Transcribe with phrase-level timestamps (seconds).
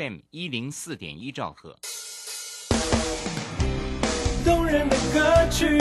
[0.00, 1.76] FM 一零四点一兆赫。
[4.42, 5.78] 动人的歌曲，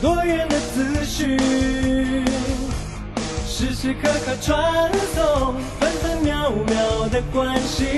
[0.00, 1.36] 多元的资讯，
[3.44, 7.88] 时时刻刻传送，分分秒秒的关心，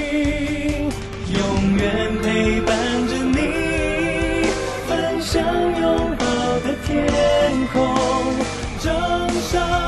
[1.34, 4.46] 永远陪伴着你，
[4.88, 6.24] 分享拥抱
[6.60, 7.94] 的天空，
[8.80, 9.87] 正上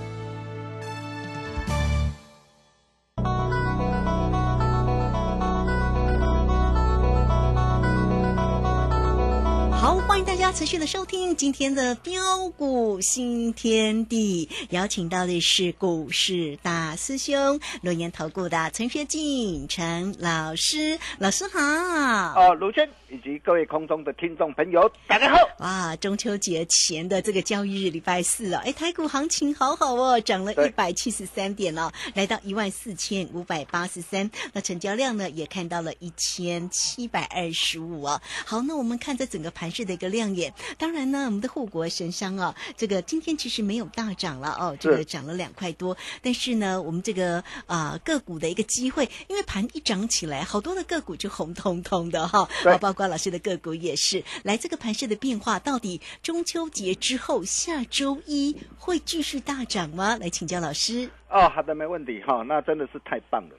[10.11, 21.59] 欢迎大家持续的收听今天的标股新天地，邀请到的是股市大师兄轮研投顾的陈学进陈老师，老师好。
[21.59, 25.37] 哦，卢轩以及各位空中的听众朋友，大家好。
[25.59, 38.21] 哇，中秋节前的这个交易日，礼拜四啊，哎，台股行情好好哦，涨了一对百七十三点哦，来到一万四千五百八十三，那成交量呢也看到了一千七百二十五哦。
[38.45, 52.47] 好，那我们看这整个盘势的一个亮眼，当然呢，我们的护国神商啊，这个今天其实没有大涨了哦，这个是涨了两块多，但是呢，我们这个啊、个股的一个机会，因为盘一涨起来，好多的个股就红彤彤的哈、
[52.79, 54.23] 包括老师的个股也是。
[54.43, 60.17] 来，这个盘势的变化，到底中秋节之后下周一会继续大涨吗？
[60.17, 61.09] 来请教老师。
[61.29, 63.55] 哦，好的，没问题哈、那真的是太棒了。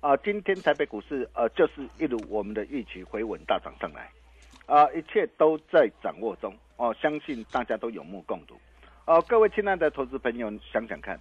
[0.00, 4.10] 啊，今天台北股市呃，就是一如我们的预期回稳大涨上来，
[4.66, 8.56] 啊，一切都在掌握中哦，相信大家都有目共睹。
[9.06, 11.20] 哦、各位亲爱的投资朋友，想想看，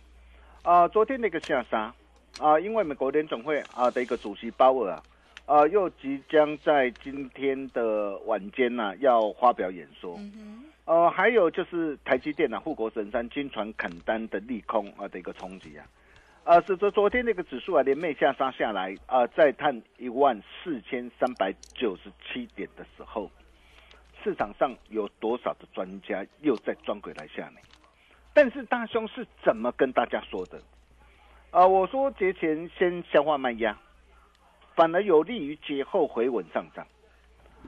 [0.62, 1.94] 啊，昨天那个下杀
[2.40, 5.04] 啊，因为美国联总会啊的一个主席鲍尔啊，
[5.46, 10.18] 啊，又即将在今天的晚间呢、要发表演说。
[10.86, 15.86] 呃，还有就是台积电啊，护国神山金传砍单的利空啊的一个冲击啊，
[16.46, 23.32] 呃，使得昨天那个指数啊连袂下杀下来啊，再探一万四千三百九十七点的时候，
[24.22, 27.58] 市场上有多少的专家又在装鬼来吓你？
[28.34, 30.62] 但是大兄是怎么跟大家说的？
[31.52, 33.78] 啊、我说节前先消化卖压，
[34.76, 36.86] 反而有利于节后回稳上涨。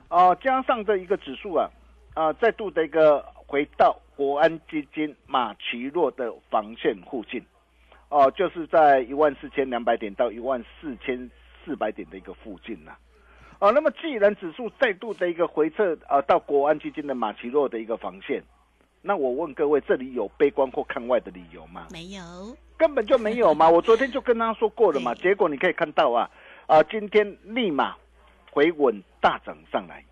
[0.08, 1.70] 啊、加上这一个指数啊，
[2.12, 7.42] 啊、再度的一个回到国安基金马奇诺的防线附近，
[8.08, 11.30] 哦、就是在一万四千两百点到一万四千
[11.64, 12.96] 四百点的一个附近呐、
[13.58, 18.42] 哦、那么既然指数再度的一个回撤呃、到国安基金的马奇诺的一个防线，
[19.02, 21.88] 那我问各位，这里有悲观或看外的理由吗？
[21.90, 23.68] 没有，根本就没有嘛！
[23.68, 26.30] 我昨天就跟他说过了嘛，结果你可以看到啊，
[26.66, 27.96] 啊、今天立马
[28.50, 30.04] 回稳大涨上来，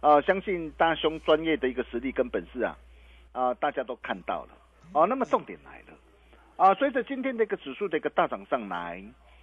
[0.00, 2.76] 啊、相信大兄专业的一个实力跟本事啊，
[3.32, 4.50] 啊、大家都看到了，
[4.92, 5.93] 哦、那么重点来了，
[6.56, 9.02] 啊、随着今天的一个指数的一个大涨上来，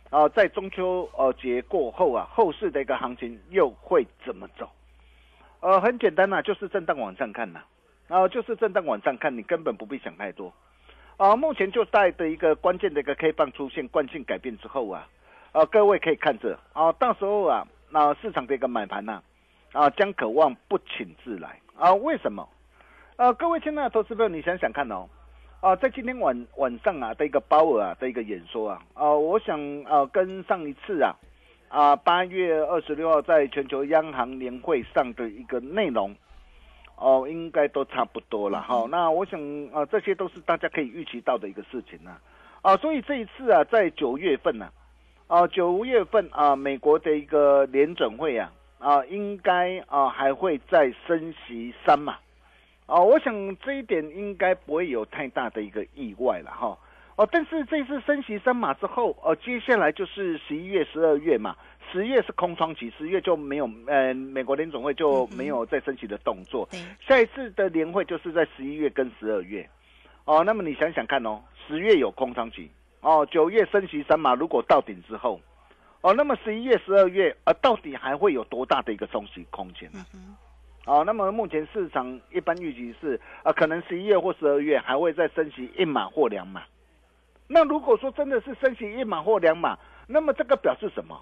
[0.10, 4.70] 啊、在中秋呃节过后啊，后市的一个行情又会怎么走？
[5.60, 7.62] 呃，很简单呐、就是震荡往上看呐、
[8.08, 10.54] 啊，就是震荡往上看，你根本不必想太多。
[11.18, 15.08] 啊，目前就在的一个关键的一个 K 棒出现惯性改变之后啊，
[15.52, 19.22] 啊，各位可以看着啊，到时候啊，那、市场的一个买盘呐、
[19.74, 21.94] 啊，将渴望不请自来啊？
[21.94, 22.48] 为什么？
[23.18, 25.08] 啊，各位亲爱的投资朋友，你想想看哦，
[25.62, 31.14] 啊，在今天晚晚上啊的一个鲍尔啊的一个演说啊，啊，我想啊跟上一次啊
[31.70, 36.16] 啊八月二十六号在全球央行年会上的一个内容。
[36.96, 39.40] 哦，应该都差不多了哈、那我想
[39.74, 42.16] 啊，这些都是大家可以预期到的一个事情呢、
[42.62, 42.78] 啊。
[42.78, 44.70] 所以这一次啊，在九月份呢、
[45.26, 52.18] 啊，九月份啊，美国的一个联准会啊，啊，应该啊还会再升息三嘛，
[52.92, 56.78] 啊，我想这一点应该不会有太大的一个意外了哈。
[57.16, 61.56] 哦，但是这次升息三码之后，哦，接下来就是十一月、十二月嘛，
[61.90, 66.68] 十月是空窗期，十月就没有，呃，美国联总会就没有再升息的动作。
[66.70, 69.66] 对，下一次的年会就是在十一月跟十二月。
[70.26, 75.40] 哦，那么你想想看哦，十月有空窗期，哦，九月升息三码，如果到顶之后，
[76.02, 80.06] 哦，那么十一月、十二月，呃，到底还会有多大的一个升息空间呢？
[80.86, 86.64] 哦，那么目前市场一般预期是，呃，可能十一月或十二月还会再升息一码或两码。
[87.48, 91.22] 那如果说真的是升息一码或两码，那么这个表示什么？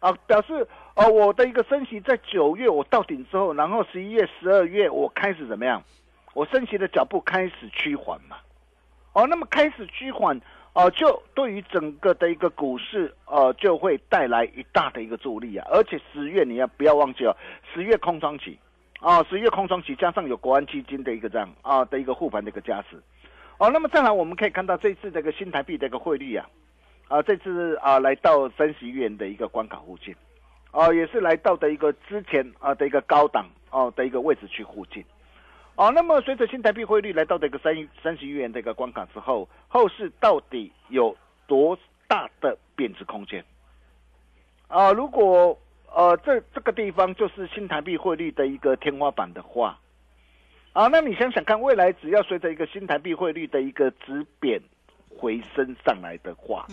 [0.00, 5.82] 啊，表示哦，我的一个升息在九月我到顶之后，然后十一月、十二月我开始怎么样？
[6.34, 8.36] 我升息的脚步开始趋缓嘛？
[9.12, 10.40] 哦，那么开始趋缓，
[10.74, 15.66] 哦，就对于整个的一个股市，呃，就会带来一大的一个助力啊！
[15.70, 17.36] 而且十月你要不要忘记哦，
[17.74, 18.58] 十月空窗期，
[18.98, 22.96] 啊，十月空窗期加上有国安基金的一个这样啊的一个护盘的一个加持，
[23.58, 26.48] 哦，那么再来我们可以看到这次这个新台币的一个汇率啊，
[27.08, 30.14] 啊，这次啊来到三十元的一个关卡附近，
[30.70, 35.04] 哦，也是来到的一个之前啊的一个高档哦的一个位置去附近。
[35.74, 41.16] 哦，那么随着新台币汇率来到这个三三十亿元的一个关卡之后，后市到底有
[41.46, 41.76] 多
[42.06, 43.42] 大的贬值空间？
[44.68, 45.58] 啊，如果
[45.90, 49.80] 呃这这个地方就是新台币汇率的一个天花板的话，
[50.74, 54.60] 啊，那你想想看，未来只要随着一个新台币汇率的一个止贬
[55.08, 56.66] 回升上来的话，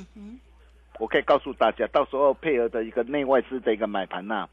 [0.99, 4.47] 我可以告诉大家，到时候配合的一个内外资的一个买盘呐，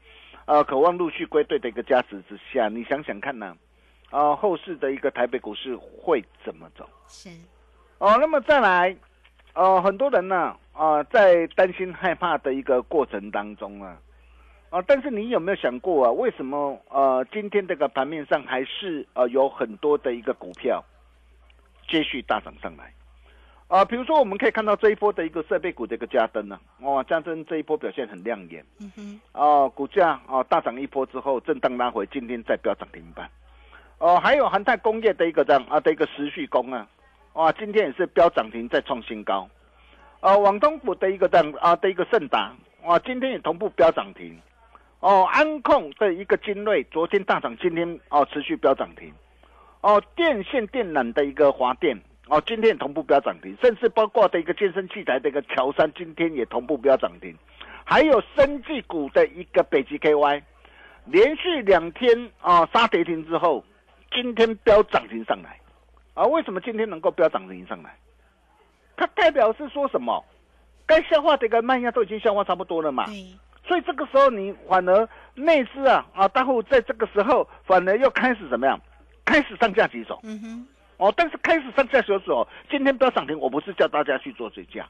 [0.45, 3.57] 呃，渴望陆续归队的一个加持之下，你想想看呢？
[4.09, 6.87] 后市的一个台北股市会怎么走？
[7.07, 7.29] 是
[7.97, 8.95] 哦，那么再来，
[9.53, 13.97] 呃，很多人呢，啊，在担心害怕的一个过程当中啊，
[14.69, 20.83] 啊，但是你有没有想过啊，为什么呃，今天这个盘面上还是呃有很多的一个股票
[21.87, 22.93] 接续大涨上来？
[23.67, 33.29] 啊，比如说我们可以看到这一波的一个设备股的一个加登呢，哇，加登这一波表现很亮眼，嗯哼，哦，股价啊大涨一波之后震荡拉回，今天再飙涨停板。
[33.99, 36.87] 哦，还有恒泰工业的一个这样啊的一个持续工啊，
[37.33, 39.49] 哇，今天也是飙涨停再创新高。
[40.19, 42.51] 呃，网东股的一个这样啊的一个盛达，
[42.83, 44.39] 哇，今天也同步飙涨停。
[44.99, 49.11] 哦，安控的一个精锐，昨天大涨，今天哦持续飙涨停。
[49.81, 57.35] 哦，电线电缆的一个华电，哦，今天也同步飙涨停，甚至包括的一个健身器材的一个乔山，今天也同步飙涨停。
[57.83, 60.43] 还有生技股的一个北极 KY，
[61.05, 63.63] 连续两天啊杀跌停之后。
[64.11, 65.59] 今天飙涨停上来，
[66.13, 67.95] 啊，为什么今天能够飙涨停上来？
[68.95, 70.23] 它代表是说什么？
[70.85, 73.05] 该消化的一个卖压都已经消化差不多了嘛。
[73.67, 78.79] 所以这个时候你反而内资啊啊大户在这个时候反而又开始怎么样？
[79.25, 80.19] 开始上架几手。
[80.23, 80.67] 嗯哼。
[80.97, 84.87] 哦，但是开始上架几手，今天飙涨停，我不是叫大家去做追加。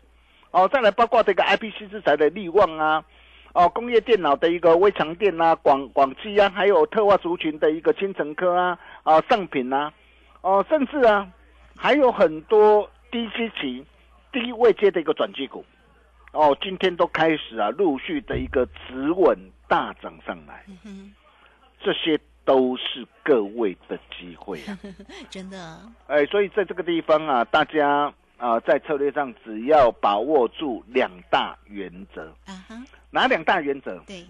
[0.51, 3.03] 哦，再来包括这个 IPC 制裁的利旺啊。
[3.57, 9.91] 哦，工业电脑的一个微强电啊，广广汽啊，还有特化族群的一个金城科啊，啊，上品啊，
[10.41, 11.27] 哦，甚至啊，
[11.75, 13.83] 还有很多低基期、
[14.31, 15.65] 低位阶的一个转机股，
[16.33, 19.35] 哦，今天都开始啊，陆续的一个止稳
[19.67, 20.63] 大涨上来，
[21.81, 24.77] 这些都是各位的机会啊，
[25.31, 32.75] 真的，哎，所以在这个地方啊，大家啊，在策略上只要把握住两大原则，啊哈。
[33.09, 33.99] 哪两大原则？
[34.05, 34.23] 对，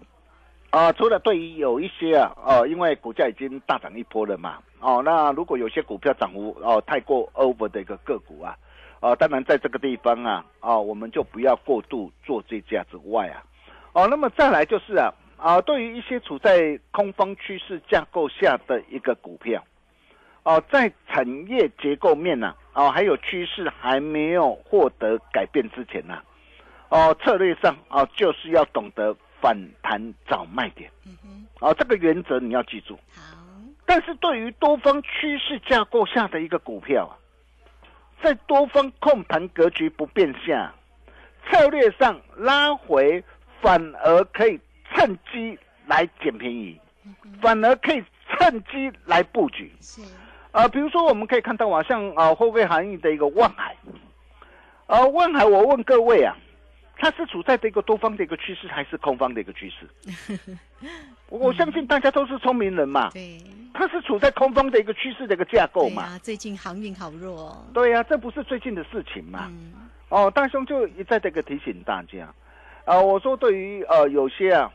[0.70, 8.56] 啊，除了对于有一些啊，哦，因为股价已经大涨一波了嘛，哦，那如果有些股票涨幅哦太过 over 的一个个股啊，
[9.02, 13.44] 哦，当然在这个地方啊，哦，我们就不要过度做这价之外啊，
[13.94, 19.62] 哦，那么再来就是啊，啊，对于一些处在空方趋势架构下的一个股票，
[20.48, 26.20] 哦，在产业结构面呢，哦，还有趋势还没有获得改变之前呢。
[26.88, 30.90] 哦，策略上哦，就是要懂得反弹找卖点。
[31.06, 32.98] 嗯哼，哦，这个原则你要记住。
[33.14, 33.36] 好。
[33.86, 37.12] 但是对于多方趋势架构下的一个股票啊，
[38.24, 40.74] 在多方控盘格局不变下，
[41.50, 43.22] 策略上拉回
[43.62, 44.58] 反而可以
[44.94, 46.80] 趁机来捡便宜，
[47.42, 49.70] 反而可以趁机来布局。
[49.82, 50.02] 是。
[50.52, 53.76] 啊，比如说我们可以看到啊，像啊后备行业的一个万海。
[54.86, 56.36] 啊，万海，我问各位啊。
[57.00, 60.58] 它是处在这个多方的一个趋势，还是空方的一个趋势？
[61.30, 63.12] 我相信大家都是聪明人嘛。
[63.12, 63.38] 对，
[63.72, 66.18] 它是处在空方的一个趋势的一个架构嘛。
[66.18, 67.56] 最近航运好弱。
[67.72, 69.52] 对呀，这不是最近的事情嘛。
[70.10, 72.34] 哦，大兄就一再这个提醒大家，
[72.86, 74.72] 啊，我说对于呃有些啊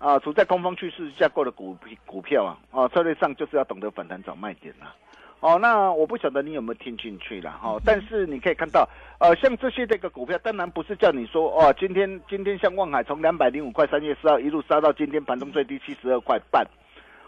[0.00, 1.76] 啊，处在空方趋势架构的股
[2.06, 4.94] 股票啊，哦，策略上就是要懂得反弹找卖点啦。
[5.40, 8.88] 哦，那我不晓得你有没有听进去了哈，但是你可以看到，
[9.18, 16.66] 呃，像这些这个股票，当然不是叫你说哦，今天今天像望海从两百零五块三月四号一路杀到今天盘中最低七十二块半，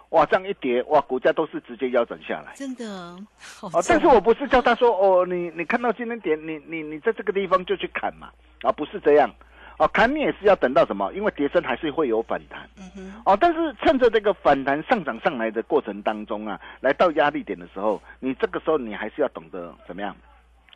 [0.09, 2.55] 哇，这样一跌，哇，股价都是直接腰斩下来。
[2.55, 3.17] 真的，
[3.61, 8.31] 好哦，但是我不是叫他说哦，你你看到今天点，你你你在这个地方就去砍嘛，
[8.63, 9.31] 啊，不是这样。
[9.79, 11.13] 哦，砍你也是要等到什么？
[11.13, 12.69] 因为跌升还是会有反弹。
[12.79, 20.15] 嗯哼，哦，但是趁着这个反弹上涨上来的过程当中啊，来到压力点的时候，你这个时候你还是要懂得怎么样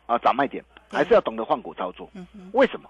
[0.07, 2.09] 啊，找卖点，还是要懂得换股操作。
[2.13, 2.89] 嗯哼，为什么？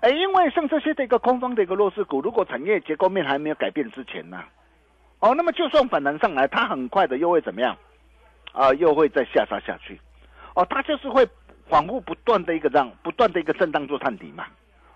[0.00, 4.42] 哎，因为像这些的一个空方的一个弱势股，如果产业结构面还没有改变之前呢、
[5.20, 7.76] 哦，那么就算反弹上来，它很快的又会怎么样？
[8.52, 10.00] 啊，又会再下杀下去。
[10.54, 11.26] 哦，它就是会
[11.68, 14.46] 反复不断的一个让不断的一个震荡做探底嘛。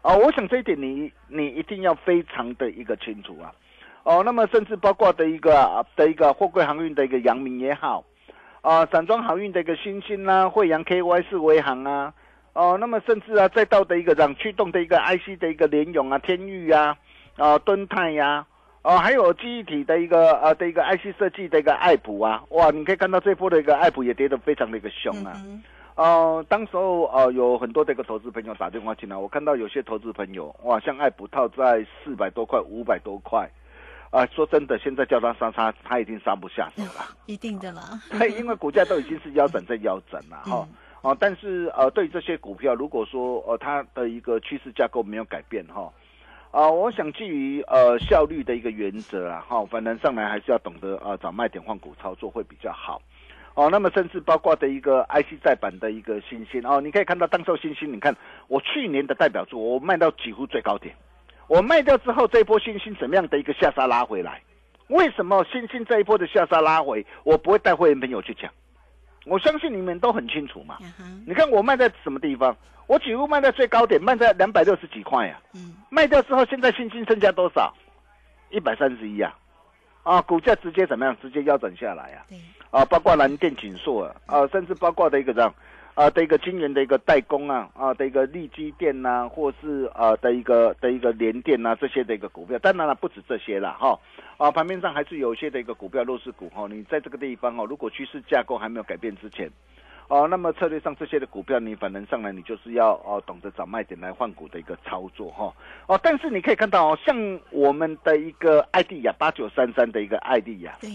[0.04, 3.50] 哦，我想这一点你你一定要非常的一个清楚啊。
[4.02, 8.04] 哦，那么甚至包括的一个的一个货柜航运的一个阳明也好，
[8.60, 12.12] 啊，散装航运的一个新兴啦，惠阳 KY 四维航啊，
[12.52, 16.94] 哦，那么甚至啊再到的一个让驱动的一个 IC 的一个联咏啊、天域啊、
[17.38, 18.44] 啊敦泰呀、
[18.82, 25.32] 哦，还有记忆体的一个呃的一个 IC 设计的一个爱普啊，哇，你可以看到这波的一个爱普也跌得非常的一个凶啊。
[25.96, 33.48] 呃，当时候呃有很多这个投资朋友打电话进来，我看到有些投资朋友哇，像爱普套在四百多块、五百多块，
[34.10, 37.06] 啊、说真的，现在叫他杀杀，他已经杀不下手了。
[37.26, 37.82] 一定的啦。
[38.18, 40.66] 对，因为股价都已经是腰斩在腰斩了哈。
[41.02, 45.92] 哦，但是呃，对于这些股票，如果说呃它的一个趋势架构没有改变哈，
[46.50, 53.00] 啊、我想基于呃效率的一个原则啊哈，反正上来还是要懂得呃找卖点换股操作会比较好。
[53.54, 58.14] 哦，那么甚至包括的一个 IC 再版的一个新兴哦，你可以看到当时候新兴，你看
[58.48, 60.94] 我去年的代表作，我卖到几乎最高点，
[61.46, 64.42] 我卖掉之后，这一波新兴怎么样的一个下杀拉回来？
[64.88, 68.50] 为什么新兴这一波的下杀拉回，我不会带会员朋友去抢？
[69.24, 70.78] 我相信你们都很清楚嘛。
[71.26, 72.54] 你看我卖在什么地方？
[72.86, 77.72] 我几乎卖在最高点，卖在两百六十几块呀、嗯，卖掉之后，现在新兴剩下多少？
[78.50, 79.34] 一百三十一啊！
[80.02, 81.16] 啊，股价直接怎么样？
[81.22, 82.26] 直接腰斩下来啊！
[82.74, 85.54] 对，啊，包括蓝电、锦硕啊，啊，甚至包括的一个这样
[85.94, 93.98] 啊的一个晶圆的一个代工啊，啊的一个利基电呐、或是啊的一个的一个联电呐、这些的一个股票，当然了，不止这些了哈。
[94.36, 99.48] 啊，盘面上还是有一些的一个股票弱势股哈，你在这个地方哦，如果趋势架构还没有改变之前。
[100.08, 105.50] 哦，那么策略上这些的股票，你反弹上来，你就是要哦懂得找卖点来换股的一个操作哈。
[105.86, 110.90] 哦，但是你可以看到哦，像我们的一个艾迪亚八九三三的一个艾迪亚，对，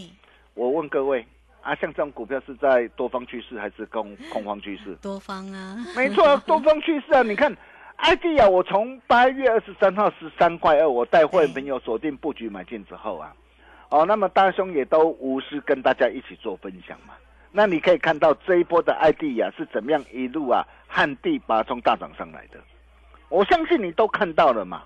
[0.53, 1.25] 我问各位
[1.61, 4.95] 啊，像这种股票是在多方趋势还是空空方趋势？
[5.01, 7.21] 多方啊，没错啊， 多方趋势啊！
[7.21, 7.55] 你看，
[7.97, 13.33] 艾迪亚，我从八月二十三号十三块二，我带会员朋友锁定布局买进之后啊，
[13.89, 17.13] 哦，那么大兄也都无私跟大家一起做分享嘛。
[17.51, 22.59] 那你可以看到这一波的艾迪亚是怎么样一路啊旱地拔葱大涨上来的，
[23.27, 24.83] 我相信你都看到了嘛。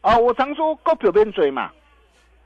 [0.00, 1.72] 啊，我常说股票边嘴嘛，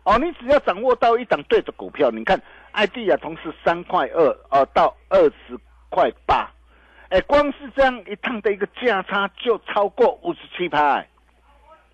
[0.04, 2.40] 哦，你只要掌握到一档对的股票，你看
[2.72, 5.58] ID 啊，同时三块二呃到二十
[5.90, 6.50] 块八，
[7.10, 11.06] 哎，光是这样一趟的一个价差就超过五十七拍，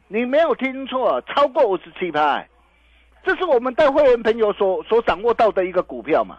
[0.07, 2.49] 你没有听错，超过五十七拍，
[3.25, 6.39] 这是我们带会员朋友所所掌握到的一个股票嘛。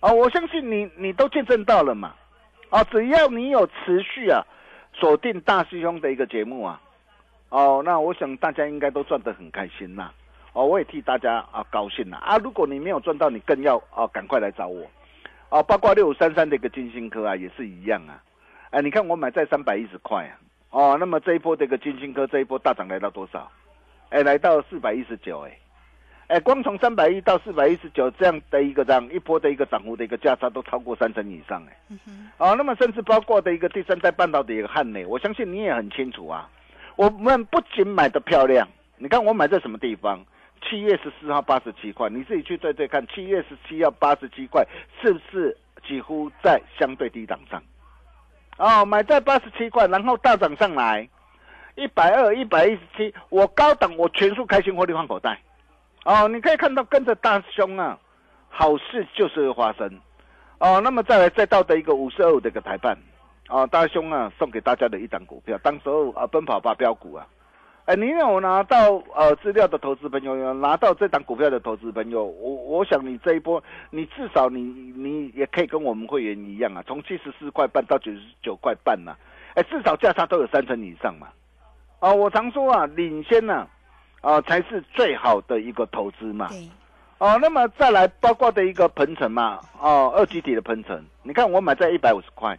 [0.00, 2.14] 啊，我相信你你都见证到了嘛。
[2.70, 4.42] 啊，只要你有持续啊
[4.94, 6.80] 锁定大师兄的一个节目啊，
[7.50, 10.10] 哦，那我想大家应该都赚得很开心呐。
[10.52, 12.36] 哦，我也替大家啊高兴了啊！
[12.36, 14.86] 如果你没有赚到，你更要啊赶快来找我。
[15.48, 18.22] 啊，包括六五三三的一个金星科啊，也是一样啊。
[18.70, 20.32] 哎，你看我买在三百一十块啊，
[20.70, 23.50] 哦，那么这一波这个金星科这一波大涨来到多少？
[24.10, 25.58] 哎，来到四百一十九，哎，
[26.26, 36.46] 哎，光从三百一到四百一十九这样的一个这样一波的一个涨幅的一个价差都超过三成以上，哎，嗯那么甚至包括的一个第三代半导体的一个汉磊，我相信你也很清楚啊。
[36.96, 38.68] 我们不仅买的漂亮，
[38.98, 40.22] 你看我买在什么地方？
[40.62, 44.66] 七月十四号八十七块，你自己去对对看，七月十七号八十七块
[45.00, 47.62] 是不是几乎在相对低档上？
[48.58, 51.08] 哦，买在八十七块，然后大涨上来，
[51.74, 55.38] 一百二、一百一十七，我高档我全数开心获利换口袋。
[56.04, 57.98] 哦，你可以看到跟着大兄啊，
[58.48, 60.00] 好事就是会发生。
[60.58, 62.96] 哦，那么再来再到的一个五十二五的一个台办，
[63.48, 67.26] 哦，大兄啊送给大家的一档股票，当时候啊奔跑吧标股啊，
[67.84, 73.60] 哎，你有拿到呃资料的投资朋友，有拿到这档股票的投资朋友，我我想你这一波，
[73.90, 79.16] 你至少你你也可以跟我们会员一样啊，从七十四块半到九十九块半呐、
[79.54, 81.26] 哎，至少价差都有三成以上嘛。
[81.98, 83.66] 哦，我常说啊，领先呢、
[84.20, 86.46] 啊、才是最好的一个投资嘛。
[86.50, 86.68] 对，
[87.18, 92.56] 哦，那么再来包括的一个鹏程嘛，哦，二级体的鹏程，你看我买在一百五十块，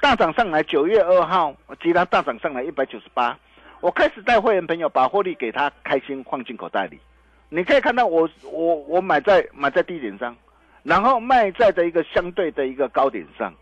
[0.00, 1.52] 大涨上来，九月二号，
[1.82, 3.36] 其他大涨上来一百九十八，
[3.82, 7.00] 我开始带会员朋友把获利给他开心放进口袋里，
[7.48, 10.36] 你可以看到我我我买在买在低点上，
[10.84, 13.52] 然后卖在的一个相对的一个高点上，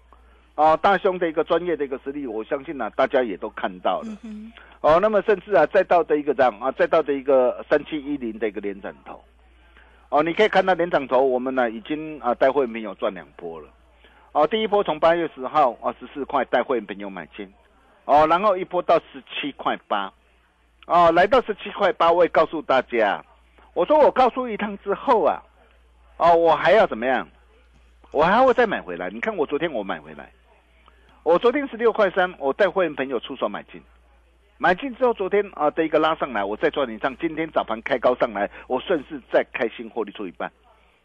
[0.56, 4.14] 哦，大兄的一个专业的一个实力，我相信呢、大家也都看到了。
[4.22, 9.24] 嗯，哦，那么甚至啊，再到的一个这样啊，再到的一个三七一零的一个连涨头，
[10.10, 13.68] 哦，你可以看到连涨头，我们呢已经啊带会员朋友赚两波了，
[14.32, 17.50] 哦，第一波从八月十号啊十四块带会员朋友买进，
[18.04, 20.12] 哦，然后一波到十七块八，
[20.86, 23.24] 哦，来到十七块八，我也告诉大家，
[23.74, 25.42] 我说我告诉一趟之后啊，
[26.16, 27.28] 哦，我还要怎么样？
[28.12, 29.08] 我还会再买回来。
[29.10, 30.32] 你看我昨天我买回来，
[31.22, 33.80] 我昨天十六块三，我带会员朋友出手买进。
[34.58, 37.16] 买进之后，昨天啊的一个拉上来，我再赚点上。
[37.18, 40.50] 今天早盘开高上来，我顺势再开新获利出一半，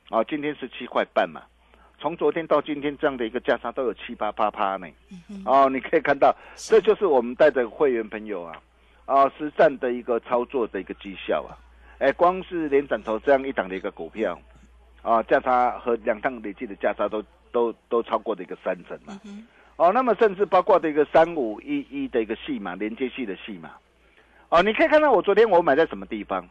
[0.09, 1.43] 啊，今天十七块半嘛。
[1.99, 4.87] 从昨天到今天这样的一个价差都有七八八趴呢。
[5.45, 8.55] 哦， 你可以看到，这就是我们带着会员朋友啊，
[9.05, 11.57] 啊实战的一个操作的一个绩效啊。
[11.99, 14.39] 哎，光是连涨头这样一档的一个股票，
[15.01, 19.19] 啊价差和两档累计的价差都都都超过的一个三成嘛。
[19.77, 23.71] 哦，那么甚至包括的一个三五一一的一个戏码，连接系的戏码，
[24.49, 26.47] 哦，你可以看到我昨天我买在什么地方？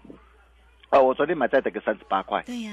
[0.90, 2.72] 哦，我昨天买在这个三十八块，对呀，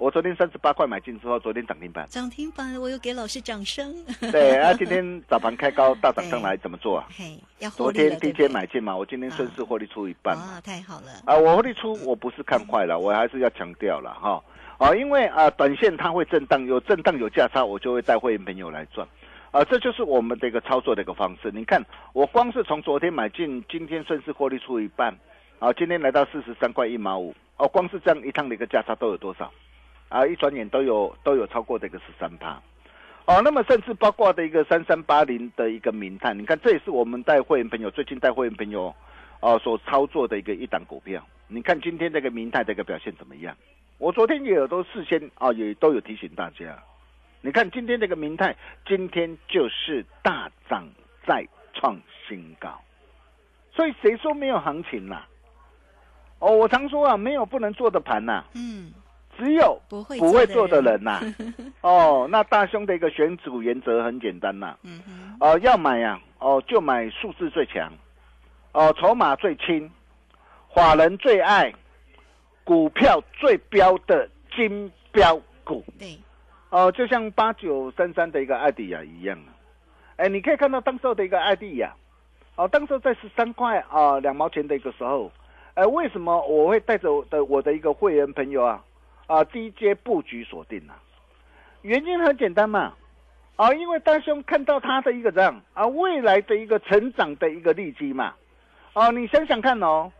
[0.00, 3.94] 我昨天三十八块买进之后，昨天涨停板，涨停板我又给老师掌声。
[4.32, 7.06] 对，啊，今天早盘开高大涨上来，怎么做啊？
[7.14, 10.54] 嘿，要获昨天低阶买进嘛，我今天顺势获利出一半嘛。
[10.54, 14.42] 哇，太好了，啊，我获利出我不是看坏了，我还是要强调了哈。
[14.78, 19.06] 啊，因为啊，短线它会震荡，有震荡有价差，我就会带会员朋友来赚。
[19.50, 21.50] 啊，这就是我们的一个操作的一个方式。
[21.52, 25.14] 你看，我光是从昨天买进，今天顺势获利出一半，
[25.58, 29.52] 啊，今天来到四十三块一毛五，哦，光是这样一趟的一个价差都有多少？
[30.10, 32.60] 啊，一转眼都有都有超过这个十三趴。
[33.24, 38.94] 哦，那么甚至包括的一个三三八零的一个明探，你看这也是我们带会员朋友最近带会员朋友
[39.40, 41.24] 哦所操作的一个一档股票。
[41.46, 43.56] 你看今天这个明泰的一个表现怎么样？
[43.98, 46.76] 我昨天也有都事先啊也都有提醒大家。
[47.40, 48.56] 你看今天这个明泰，
[48.86, 50.88] 今天就是大涨
[51.26, 52.80] 再创新高，
[53.72, 55.26] 所以谁说没有行情啦、
[56.38, 58.92] 哦，我常说啊，没有不能做的盘呐、嗯，
[59.40, 61.02] 只有不会不会做的人。
[61.02, 61.18] 呐、
[61.80, 67.90] 哦，那大兄的一个选股原则很简单呐、嗯哼，哦，要买呀、哦，就买数字最强，
[68.72, 69.90] 哦，筹码最轻，
[70.74, 71.72] 法人最爱，
[72.64, 75.82] 股票最标的金标股。
[75.98, 76.18] 对，
[76.68, 79.48] 哦，就像八九三三的一个艾迪亚一样啊，
[80.16, 81.94] 哎，你可以看到当时候的一个艾迪亚，
[82.56, 85.32] 哦，当时候在十三块啊两毛钱的一个时候，
[85.74, 88.84] 哎，为什么我会带着我的我的一个会员朋友啊
[89.30, 90.98] 啊低阶布局锁定啊、
[91.82, 92.94] 原因很简单嘛，
[93.54, 98.34] 啊，因为大兄看到他的一个这样啊未来的一个成长的一个利基嘛，
[98.92, 100.10] 哦，你想想看哦，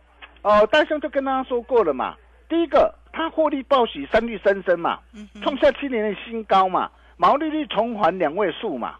[0.43, 2.15] 哦，大兄就跟大家说过了嘛，
[2.47, 4.97] 第一个他获利报喜，三率三升嘛，
[5.43, 8.95] 创下七年的新高嘛，毛利率重返两位数嘛，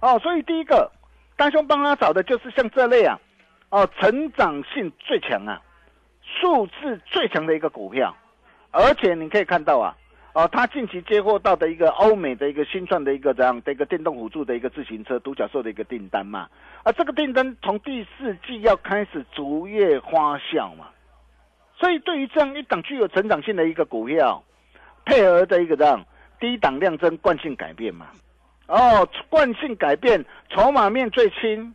[0.00, 0.88] 哦，所以第一个
[1.36, 3.18] 大兄帮他找的就是像这类啊，
[3.70, 5.60] 哦，成长性最强啊，
[6.22, 8.14] 数字最强的一个股票，
[8.70, 9.96] 而且你可以看到啊，
[10.34, 16.48] 哦，他近期接获到的一个欧美的一个新创的一个这样的一个电动辅助的一个自行车独角兽的一个订单嘛，
[16.82, 20.88] 啊，这个订单从第四季要开始逐月花效嘛，
[21.76, 24.44] 所以对于这样一档具有成长性的一个股票，
[25.04, 26.04] 配合的一个这样
[26.38, 28.06] 低档量增惯性改变嘛，
[28.66, 31.74] 哦，惯性改变，筹码面最轻，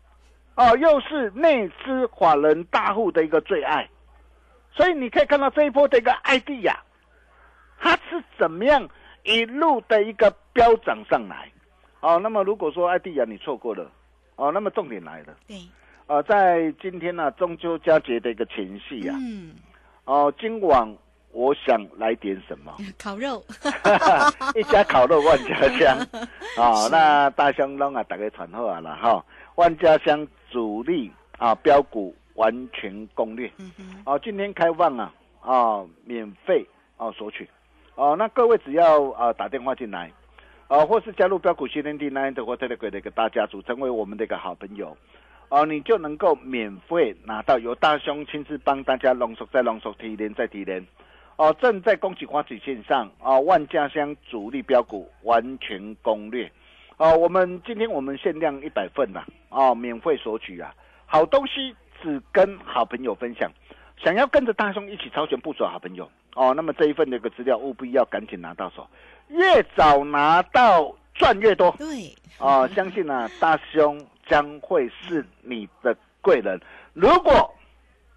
[0.55, 3.89] 哦，又是内资法人大户的一个最爱，
[4.75, 6.79] 所以你可以看到这一波的一个艾迪亚，
[7.79, 8.87] 它是怎么样
[9.23, 11.51] 一路的一个飙涨上来，
[11.99, 13.89] 哦，那么如果说艾迪亚你错过了，
[14.35, 15.57] 哦，那么重点来了，对，
[16.07, 19.53] 呃，在今天呢、中秋佳节的一个前夕啊，嗯，
[20.05, 20.97] 哦，今晚
[21.31, 22.75] 我想来点什么？
[22.97, 23.43] 烤肉，
[24.55, 25.97] 一家烤肉万家香，
[26.57, 29.23] 哦、那大香拢啊，大家传好啊了哈。
[29.55, 36.65] 万家香主力啊标股完全攻略，嗯哼，哦、今天开放啊，啊、免费
[36.97, 37.47] 啊索取，
[37.95, 40.11] 哦、那各位只要啊、打电话进来，
[40.67, 44.97] 啊、或是加入标股训练地 Nine 的或 Telegram 的一个大家族，成为我们的一个好朋友。
[45.49, 50.83] 哦，你就能够免费拿到由大兄亲自帮大家浓缩再浓缩提炼再提炼。
[51.35, 56.51] 哦，正在恭喜花旗线上啊、万家香主力标股完全攻略。
[56.97, 60.73] 哦，我们今天我们限量一百份呐，哦，免费索取啊，
[61.05, 63.49] 好东西只跟好朋友分享，
[63.97, 68.85] 想要跟着大兄一起超前部署好朋友哦，那么这一份的一个资料务必要赶紧拿到手，
[69.29, 72.69] 越早拿到赚越多对，哦。
[72.75, 76.59] 相信呢、大兄将会是你的贵人。
[76.91, 77.55] 如果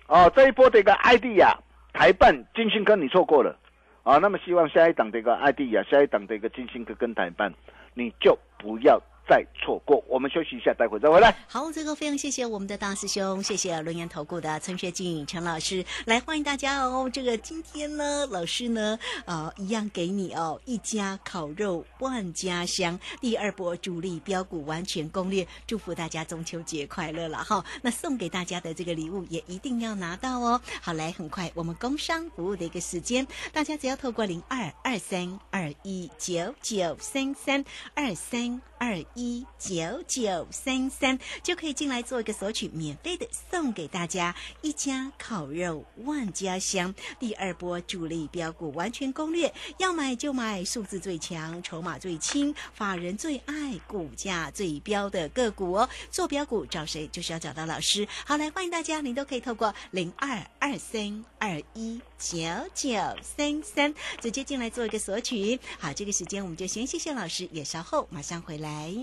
[0.08, 1.56] 哦这一波的一个艾迪亚、
[1.92, 3.56] 台办、金星科你错过了
[4.02, 7.52] 啊、那么希望下一档的一个艾迪亚、下一档的一个金星科跟台办，
[7.94, 10.02] 你就不要再错过。
[10.08, 11.36] 我们休息一下，待会再回来。
[11.48, 17.10] 好，这个非常谢谢我们的大师兄，谢谢轮研投顾的陈学进陈老师，来欢迎大家哦。
[17.12, 27.64] 这个今天呢，老师呢，呃，一样给你哦，一家烤肉万家香，第二波主力标股完全攻略，祝福大家中秋节快乐了哈。
[27.82, 30.60] 那送给大家的这个礼物也一定要拿到哦。
[30.80, 55.88] 好，来，很快我们工商服务的一个时间，大家只要透过零二二三二一九九三三二三二一九九三三，就可以进来做一个索取，免费的送给大家一家烤肉万家香第二波主力标股完全攻略，要买就买数字最强、筹码最轻、法人最爱、股价最标的个股哦。
[56.10, 58.06] 做标股找谁就是要找到老师。
[58.24, 62.38] 好，来欢迎大家，您都可以透过零二二三二一九
[62.74, 65.58] 九三三直接进来做一个索取。
[65.78, 68.94] 好，这个时间我们就先谢谢老师，也稍后马上回来。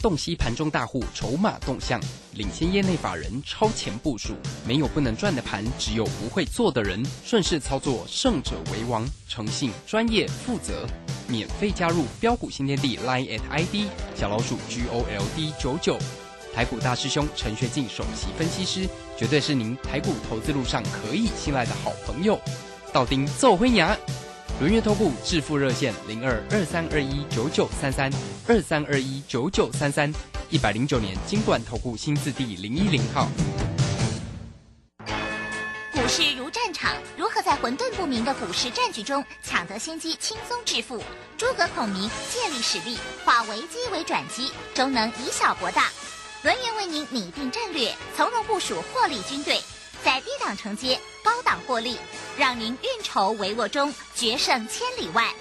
[0.00, 1.98] 洞悉盘中大户筹码动向，
[2.34, 4.34] 领先业内法人超前部署。
[4.66, 7.02] 没有不能赚的盘，只有不会做的人。
[7.24, 9.08] 顺势操作，胜者为王。
[9.26, 10.86] 诚信、专业、负责，
[11.26, 15.98] 免费加入标股新天地 Line at ID 小老鼠 G O L D 九九。
[16.54, 18.88] 台股大师兄陈学进首席分析师，
[19.18, 22.40] 绝对是您台股投资路上可以信赖的好朋友。
[22.92, 23.96] 道丁奏灰牙。
[24.60, 28.08] 轮月投顾致富热线零二二三二一九九三三
[28.46, 30.12] 二三二一九九三三，
[30.48, 33.28] 一百零九年金管投顾新字第零一零号。
[35.92, 41.02] 股市如战场，如何在混沌不明的股市战局中抢得先机，轻松致富？
[41.36, 45.90] 诸葛孔明借力使力，化危机为转机，终能以小博大。
[46.44, 49.58] 轮源为您拟定战略，从容部署获利军队，
[50.04, 51.96] 在低档承接，高档获利，
[52.36, 55.32] 让您运筹帷幄中决胜千里外。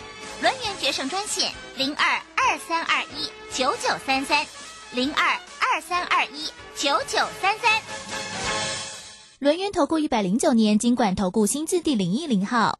[0.42, 4.48] 轮源决胜专线零二二三二一九九三三
[4.94, 7.82] 零二二三二一九九三三。
[9.40, 12.80] 轮源投顾一百零九年经管投顾新字第零一零号。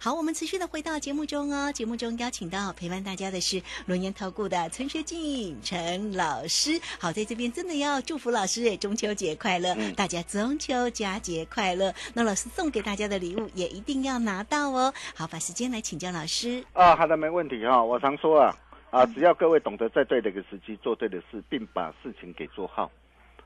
[0.00, 1.72] 好，我们持续的回到节目中哦。
[1.72, 6.80] 节目中邀请到陪伴大家的是轮研投顾的陈学进陈老师。
[7.00, 11.92] 好，在这边真的要祝福老师中秋节快乐，嗯大家中秋佳节快乐。
[12.14, 14.94] 那老师送给大家的礼物也一定要拿到哦。
[15.16, 16.64] 好，把时间来请教老师。
[16.74, 18.56] 啊，好的，没问题哈、我常说啊，
[18.90, 22.88] 啊，只要各位懂得在对的一个时机做对的事，并把事情给做好，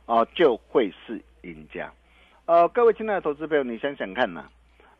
[0.04, 1.90] 啊，就会是赢家。
[2.44, 4.50] 呃，各位亲爱的投资朋友，你想想看呐、啊，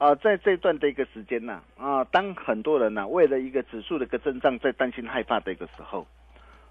[0.02, 6.04] 啊在这段的一个时间呢、啊，当很多人呐、为了一个指数的一个增长，在担心害怕的一个时候，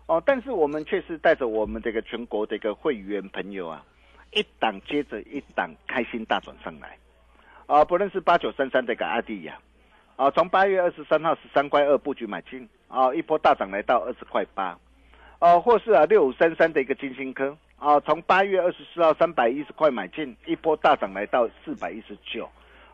[0.06, 3.86] 哦，但是我们却是带着我们这个全国的一个会员朋友啊，
[4.34, 6.98] 一档接着一档开心大转上来，
[7.68, 9.58] 啊，不论是八九三三的一个阿迪呀。
[10.18, 14.78] 啊，从八月二十三号十三块二布局买进，啊，一波大涨来到二十块八，
[15.40, 22.48] 啊，或是啊六五三三的一个金星科，啊，从八月二十四号三百一十块买进，一波大涨来到四百一十九，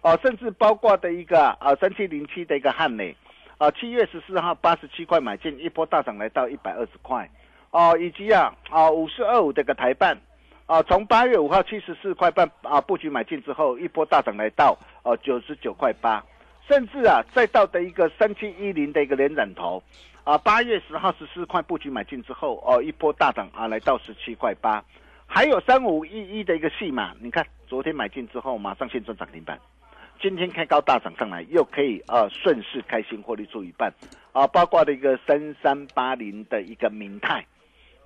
[0.08, 3.14] 啊，甚至包括的一个啊三七零七的一个汉美，
[3.58, 7.30] 啊，七月十四号八十七块买进，一波大涨来到一百二十块，
[7.72, 10.18] 哦、以及啊啊五四二五的一个台办。
[10.66, 16.24] 啊，从八月五号七十四块半啊布局买进之后，一波大涨来到哦九十九块八，
[16.70, 19.84] 甚至啊再到的一个三七一零的一个连染头，
[20.24, 24.82] 啊八月十号十四块布局买进之后，哦一波大涨啊来到十七块八，
[25.26, 29.60] 还有三五一一的一个戏码，你看昨天买进之后马上现赚涨停板，
[30.22, 33.94] 今天开高大涨上来，又可以呃顺势开心获利出一半，
[34.32, 37.46] 啊包括的一个三三八零的一个明泰，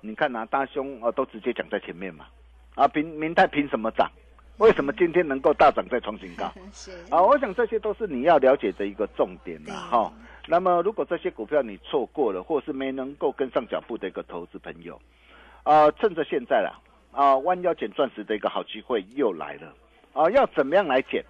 [0.00, 2.26] 你看呐、大兄呃都直接讲在前面嘛。
[2.74, 4.10] 啊，明明泰凭什么涨？
[4.58, 6.44] 为什么今天能够大涨再创新高？
[7.10, 10.12] 啊，我想这些都是你要了解的一个重点对啦，哈。
[10.46, 15.00] 那么如果这些股票你错过了，或是没能够跟上脚步的一个投资朋友，
[15.62, 16.78] 啊，趁着现在啦，
[17.12, 19.74] 啊，弯腰捡钻石的一个好机会又来了，
[20.12, 21.24] 啊，要怎么样来捡？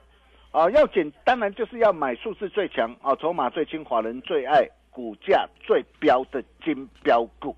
[0.52, 7.56] 啊，要捡当然就是要买数字最强啊，筹码最轻，华人最爱，股价最标的金标股。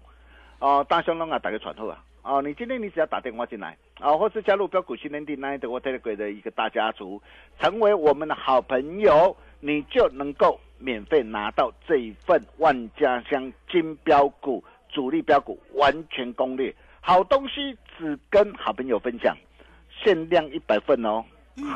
[0.61, 2.03] 啊，大兄龙啊，打个传后啊。
[2.23, 7.21] 哦，你今天你只要打电话进来啊，或是加入标股新天地 Nine 的 Telegram 的一个大家族，
[7.61, 19.37] 成为我们的好朋友，你就能够免费拿到这一份万家香金标股主力标股完全攻略，好东西只跟好朋友分享，
[19.91, 21.23] 限量一百份哦，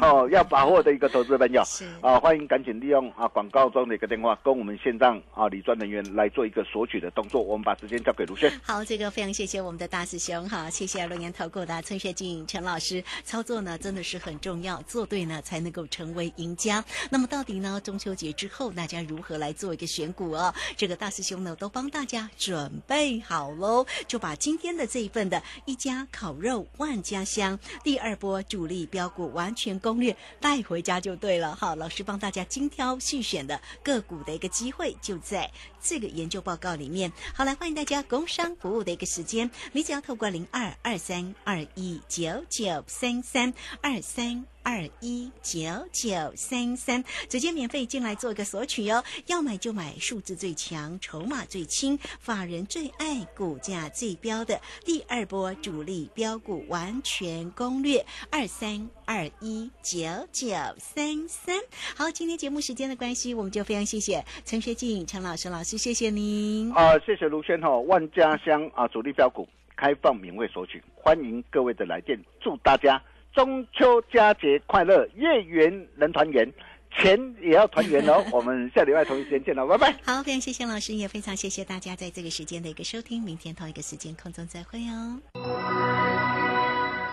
[0.00, 7.40] 哦，要把握的一个投资朋友是啊，欢迎赶紧利用啊广告中的一个电话，跟我们线上啊理专人员来做一个索取的动作。
[7.40, 8.50] 我们把时间交给卢轩。
[8.62, 16.84] 好，这个非常谢谢我们的大师兄哈，谢谢龙岩投顾的陈学静陈老师，操作呢真的是很重要，做对呢才能够成为赢家。
[17.08, 20.52] 那么到底呢中秋节之后大家如何来做一个选股哦？
[20.76, 31.56] 这个大师兄呢都帮大家准备好喽，就把今天的这一份的一家烤肉万家香第二波主力标股完全攻略带回家就对了。
[31.56, 35.50] 哈，老师帮大家精挑细选的个股的一个机会就在
[35.82, 37.10] 这个研究报告里面。
[37.34, 43.52] 好，来欢迎大家工商服务的一个时间，你只要透过零二二三二一九九三三
[43.82, 44.46] 二三。
[44.68, 45.58] 二一九
[45.90, 49.02] 九三三，直接免费进来做一个索取哦。
[49.24, 61.56] 要买就买数字最强、筹码最轻、法人最爱、股价最标的第二波主力标股完全攻略，二三二一九九三三。
[61.96, 66.70] 好，今天节目时间的关系，我们就非常谢谢陈学静陈老师老师，谢谢您。
[66.74, 73.02] 啊，谢谢卢轩哈，万家乡啊主力标股开放免费索取，欢迎各位的来电，祝大家。
[73.34, 76.52] 中秋佳节快乐，月圆人团圆，
[76.96, 78.24] 钱也要团圆哦。
[78.32, 79.96] 我们下礼拜同一时间见了，拜拜。
[80.04, 83.22] 好，非常谢谢老师，也非常谢谢大家在这个时间的一个收听。
[83.22, 85.20] 明天同一个时间空中再会哦。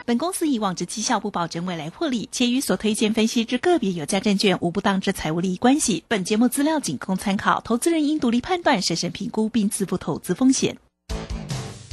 [0.08, 6.04] 本公司以往之绩效不保证未来获利，且与所推荐分析之个别有价证券无不当之财务利益关系。
[6.08, 10.78] 本节目资料仅供参考，投资人应独立判断、审慎评估并自负投资风险。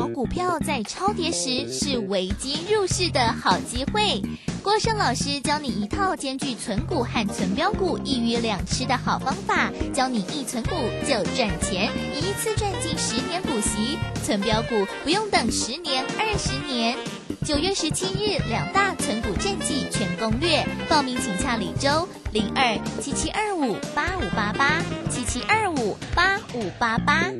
[0.00, 4.22] 好股票在超跌时是危机入市的好机会。
[4.62, 10.70] 郭胜老师教你一套兼具存股和存标股一鱼两吃的好方法，教你一存股
[11.06, 16.96] 就赚钱，一次赚进十年股息，存标股不用等十年二十年。
[17.44, 27.30] 九月十七日，两大存股战绩全攻略，报名请洽李周零二七七二五八五八八七七二五八五八八。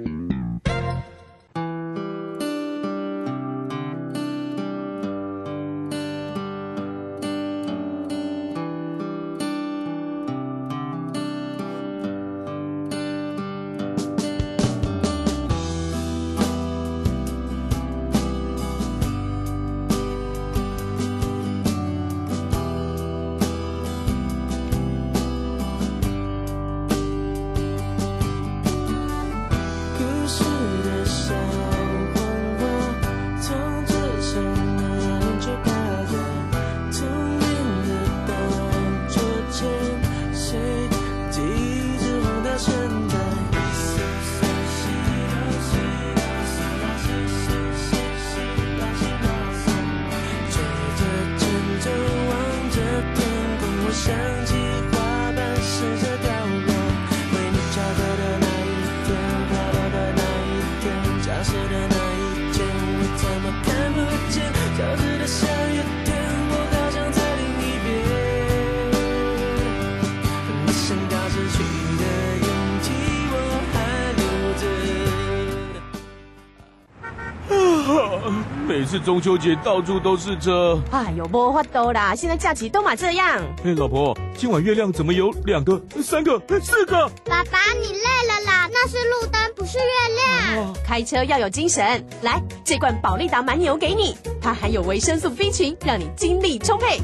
[79.01, 80.81] 中秋节到处都是车。
[80.91, 82.15] 哎呦，没法度啦！
[82.15, 83.41] 现在假期都嘛这样。
[83.65, 87.09] 哎，老婆，今晚月亮怎么有两个、三个、四个？
[87.25, 88.69] 爸爸，你累了啦？
[88.73, 90.75] 那是路灯，不是月亮。
[90.87, 92.05] 开车要有精神。
[92.23, 97.01] 来，这罐宝利达蛮牛给你，它含有维生素 B 群，让你精力充沛。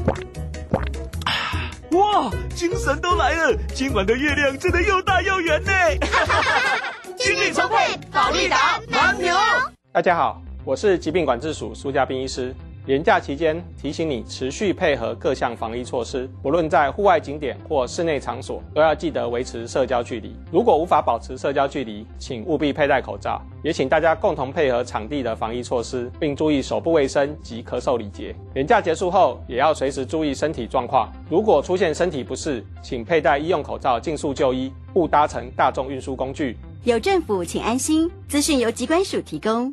[1.92, 3.56] 哇，精神都来了！
[3.74, 5.72] 今晚的月亮真的又大又圆呢。
[7.16, 9.34] 精力充沛，保利达蛮牛。
[9.92, 12.52] 大家好，我是疾病管制署苏家斌医师。
[12.86, 20.34] 连假期间提醒你持续配合各项防疫措施，不论在户外景点或室内场所，都要记得维持社交距离。
[20.50, 23.40] 如果无法保持社交距离，请务必佩戴口罩。
[23.62, 28.34] 也请大家共同配合场地的防疫措施，并注意手部卫生及咳嗽礼节。
[28.54, 31.12] 连假结束后，也要随时注意身体状况。
[31.30, 36.56] 如果出现身体不适，请佩戴医用口罩，尽速就医，勿搭乘大众运输工具。
[36.82, 38.10] 有政府，请安心。
[38.26, 39.72] 资讯由机关署提供。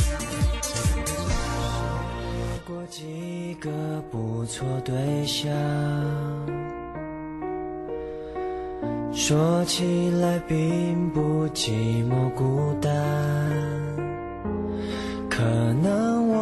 [4.41, 5.53] 不错对象，
[9.13, 11.69] 说起来并不寂
[12.09, 12.91] 寞孤单，
[15.29, 15.43] 可
[15.83, 16.39] 能我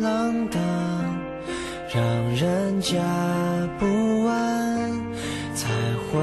[0.00, 0.60] 浪荡，
[1.94, 2.04] 让
[2.34, 2.98] 人家
[3.78, 3.86] 不
[4.26, 4.90] 安，
[5.54, 5.68] 才
[6.10, 6.18] 会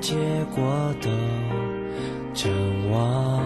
[0.00, 0.14] 结
[0.54, 1.10] 果都
[2.32, 2.48] 阵
[2.92, 3.42] 亡。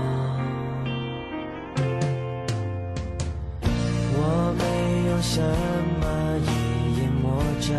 [4.12, 4.62] 我没
[5.10, 5.85] 有什么
[7.66, 7.74] 想，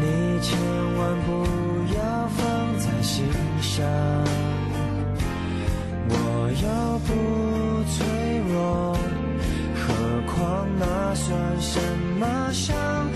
[0.00, 0.58] 你千
[0.96, 1.28] 万不
[1.94, 2.38] 要放
[2.78, 3.26] 在心
[3.60, 3.84] 上。
[6.08, 6.14] 我
[6.62, 6.66] 又
[7.00, 7.08] 不
[7.92, 7.98] 脆
[8.50, 8.96] 弱，
[9.76, 9.84] 何
[10.32, 11.78] 况那算什
[12.18, 13.07] 么伤？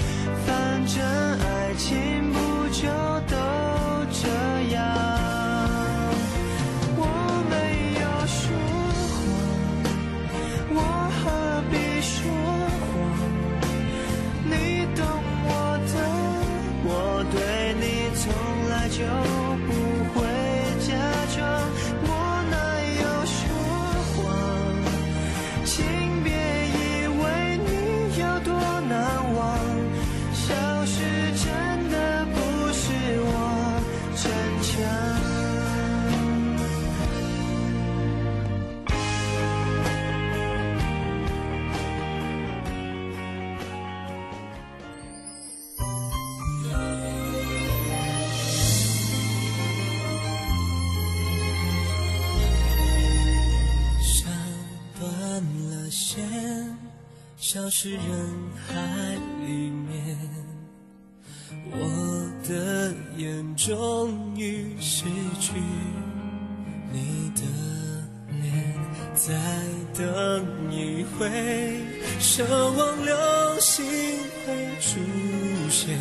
[57.74, 58.02] 是人
[58.68, 58.74] 海
[59.46, 60.18] 里面。
[61.70, 65.04] 我的眼终于失
[65.40, 65.54] 去
[66.92, 67.40] 你的
[68.42, 68.74] 脸，
[69.14, 69.32] 再
[69.96, 71.26] 等一回，
[72.20, 73.16] 奢望流
[73.58, 73.86] 星
[74.44, 75.00] 会出
[75.70, 75.98] 现。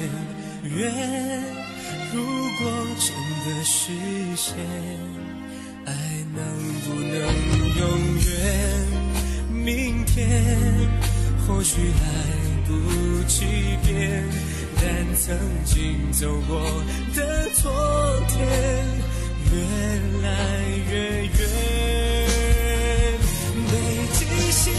[0.75, 0.91] 愿
[2.13, 2.21] 如
[2.59, 3.93] 果真的实
[4.35, 4.57] 现。
[5.85, 5.93] 爱
[6.35, 6.43] 能
[6.83, 7.11] 不能
[7.79, 7.81] 永
[8.27, 8.29] 远？
[9.49, 10.19] 明天
[11.53, 12.05] 或许来
[12.65, 12.71] 不
[13.27, 13.43] 及
[13.85, 14.23] 变，
[14.77, 14.83] 但
[15.15, 16.59] 曾经走过
[17.13, 17.69] 的昨
[18.29, 18.39] 天
[19.51, 19.51] 越
[20.23, 20.29] 来
[20.89, 20.93] 越
[21.25, 21.29] 远。
[23.67, 23.71] 被
[24.13, 24.19] 惊
[24.51, 24.71] 喜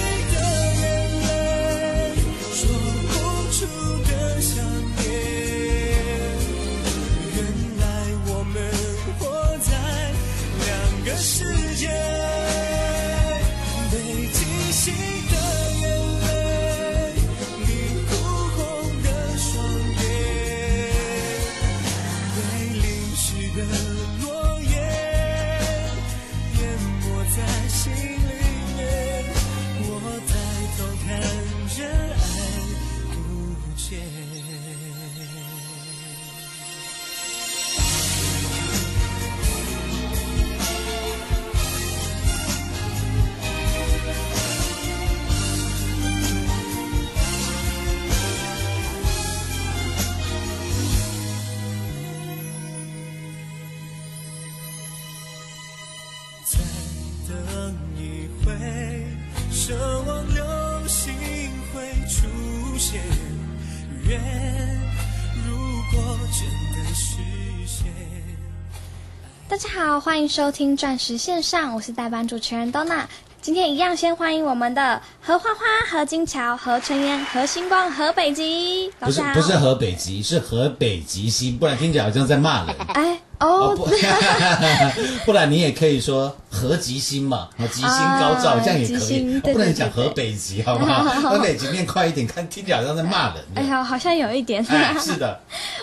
[70.05, 73.05] 欢迎收听钻石线上，我是代班主持人 Donna。
[73.41, 78.93] 今天一样，先欢迎我们的何花花、何金桥、何春燕、何星光、何北极。
[78.99, 82.74] 不是不是何北极，是何北极星，不然听起来好像在骂人。
[82.95, 83.84] 哎哦， 不，
[85.26, 91.03] 不然你也可以说合吉星嘛，啊，吉星高照，啊这样也可以不能讲河北极，好不好？
[91.30, 93.45] 河北极念快一点，看听起来好像在骂人。
[93.57, 94.64] 哎呀，好像有一点。
[94.68, 95.40] 哎，是的，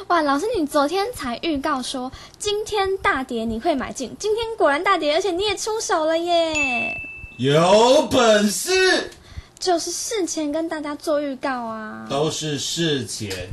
[0.08, 6.96] 哇，老师，你昨天才预告说今天大跌你会买进，今天果然大跌，而且你也出手了耶！
[7.38, 9.12] 有本事
[9.58, 12.06] 就是事前跟大家做预告啊。
[12.10, 13.50] 都是事前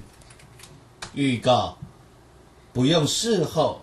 [1.15, 1.79] 预告，
[2.73, 3.81] 不用事后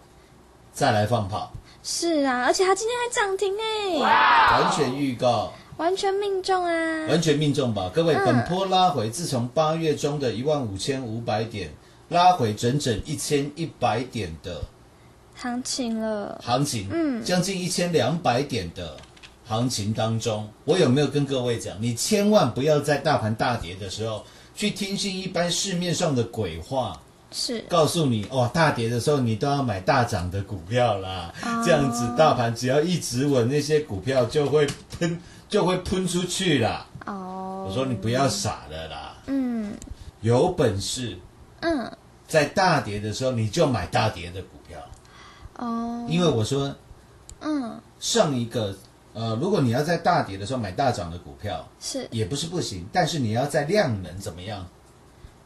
[0.73, 1.53] 再来放炮，
[1.83, 3.99] 是啊，而且它今天还涨停哎。
[3.99, 7.07] 完全预告，完全命中啊！
[7.07, 8.25] 完全命中吧，各位，嗯。
[8.25, 11.71] 本波拉回，自从八月中的一万五千五百点
[12.09, 14.61] 拉回整整一千一百点的。
[15.35, 17.23] 行情了，行情，嗯。
[17.23, 18.97] 将近一千两百点的
[19.45, 26.99] 行情当中，我有没有跟各位讲，你千万不要在大盘大跌的时候去听信一般市面上的鬼话，
[27.33, 27.59] 是。
[27.67, 31.63] 告诉你哦，大跌的时候你都要买大涨的股票啦，哦。
[31.65, 34.65] 这样子大盘只要一直稳，那些股票就会
[34.97, 35.19] 喷
[35.49, 36.85] 就会喷出去啦。
[37.05, 39.73] 哦，我说你不要傻了啦，嗯。
[40.21, 41.17] 有本事
[41.61, 41.91] 嗯。
[42.27, 44.79] 在大跌的时候你就买大跌的股票，
[45.57, 46.73] 哦，因为我说
[47.41, 47.81] 嗯。
[47.99, 48.75] 上一个
[49.13, 52.07] 呃，如果你要在大跌的时候买大涨的股票，是。
[52.09, 54.65] 也不是不行，但是你要在量能怎么样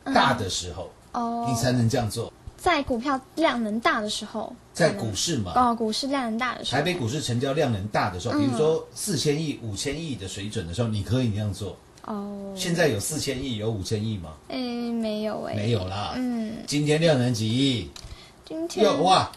[0.06, 0.14] 嗯。
[0.14, 2.32] 大的时候，哦，你才能这样做。
[2.58, 11.78] 在股票量能大的时候，在股市嘛，哦，股市量能大的时候，台北股市成交量能大的时候，嗯比如说四千亿、五千亿的水准的时候，你可以那样做。
[12.06, 14.32] 哦，现在有四千亿、有五千亿吗？
[14.48, 16.14] 诶没有诶，没有啦。
[16.16, 17.92] 嗯，今天量能几亿？
[18.46, 19.30] 今天又哇，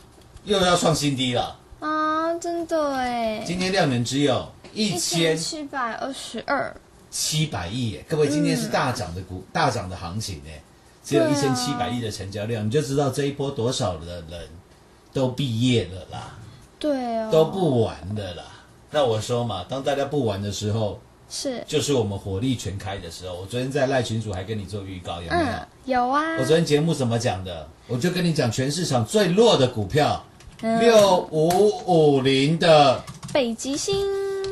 [0.45, 1.59] 又要创新低了。
[1.81, 6.75] 啊，真的诶，今天量能只有一千七百二十二，
[7.11, 8.05] 七百亿耶！
[8.09, 10.51] 各位，今天是大涨的股、大涨的行情呢，
[11.03, 14.49] 只有一千七百亿的成交量，你就知道这一波多少的人
[15.13, 16.39] 都毕业了啦，
[16.79, 18.45] 对哦，都不玩的啦。
[18.91, 23.35] 那我说嘛，当大家不玩的时候，是，就是我们火力全开的时候。
[23.37, 25.45] 我昨天在赖群主还跟你做预告，有没有？
[25.45, 27.69] 嗯，有啊，我昨天节目怎么讲的？
[27.87, 30.25] 我就跟你讲，全市场最弱的股票，
[30.63, 31.49] 嗯六五
[31.87, 33.97] 五零的北极星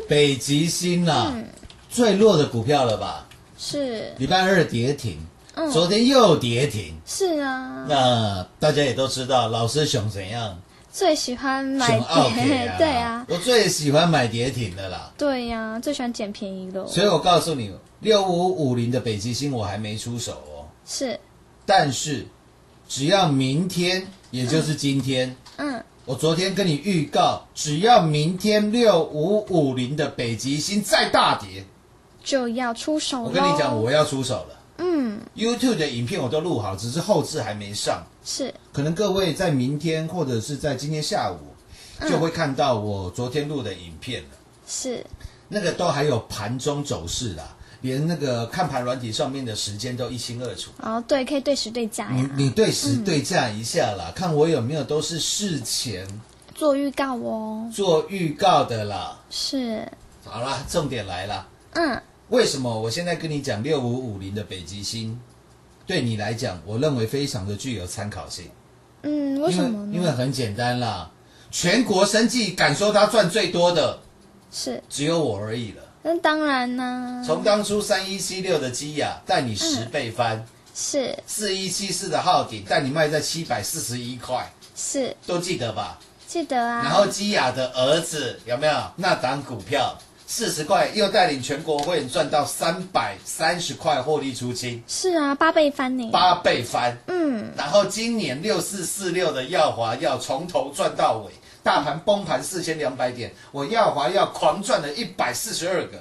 [0.09, 1.45] 北极星啊、嗯
[1.91, 3.27] 最弱的股票了吧？
[3.57, 5.19] 是，礼拜二跌停，
[5.59, 5.71] 嗯。
[5.71, 6.95] 昨天又跌停。
[7.05, 10.57] 是啊，那大家也都知道，老师熊怎样？
[10.91, 11.87] 最喜欢买
[12.35, 15.13] 跌，对啊，我最喜欢买跌停的啦。
[15.19, 21.21] 对呀、最喜欢捡便宜的，所以我告诉你，六五五零的北极星我还没出手哦，是，
[21.67, 22.27] 但是
[22.89, 31.65] 只要明天，也就是今天，嗯，我昨天跟你预告，只要明天六五五零的北极星再大跌，
[32.25, 34.58] 就要出手我跟你讲，我要出手了。
[34.79, 38.03] 嗯，YouTube 的影片我都录好，只是后置还没上。
[38.25, 41.39] 是，可能各位在明天或者是在今天下午
[42.01, 42.11] 嗯。
[42.11, 44.29] 就会看到我昨天录的影片了。
[44.67, 45.05] 是，
[45.49, 50.71] 那个都还有盘中走势啦，连那个看盘软体上面的时间都一清二楚。
[50.81, 56.07] 哦，对，可以对时对价你呀，你对时对价一下啦，看我有没有都是事前
[56.55, 59.19] 做预告哦，做预告的啦。
[59.31, 59.91] 是，
[60.25, 65.19] 好啦，重点来了，嗯，为什么我现在跟你讲六五五零的北极星，
[65.87, 68.51] 对你来讲，我认为非常的具有参考性。
[69.03, 69.93] 嗯，为什么呢？
[69.95, 71.11] 因为很简单啦，
[71.51, 73.99] 全国生计敢说他赚最多的
[74.51, 75.83] 是，只有我而已了。
[76.03, 85.99] 那当然呢，从当初三一七六的基亚带你十倍翻，是四一七四的浩鼎带你卖在七百四十一块，是，都记得吧？
[86.27, 89.97] 记得啊，然后基亚的儿子有没有那档股票
[90.31, 96.99] 四十块，又带领全国会员赚到三百三十块获利出清，是啊，八倍翻呢，八倍翻。
[97.07, 105.99] 嗯，然后今年六四四六的耀华要从头赚到尾，大盘崩盘四千两百点，我耀华要狂赚了一百四十二个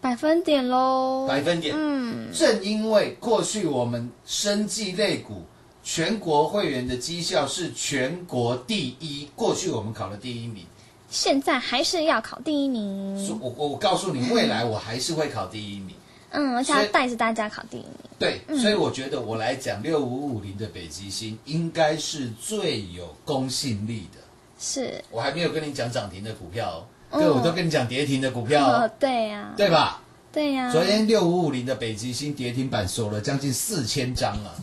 [0.00, 1.72] 百分点喽，百分点。
[1.78, 5.44] 嗯，正因为过去我们生技类股
[5.84, 10.64] 全国会员的绩效是全国第一，过去我们考了第一名。
[11.10, 15.94] 现在还是要考第一名，我我我告诉你，未来我还是会考第一名。
[16.30, 24.20] 嗯，而且要带着大家考第一名，对，嗯所以我觉得我来讲六五五零的北极星应该是最有公信力的。
[24.58, 30.02] 是，我还没有跟你讲涨停的股票对，我都跟你讲跌停的股票对呀，对吧？
[30.30, 34.54] 对呀，昨天六五五零的北极星跌停板锁了将近四千张啊！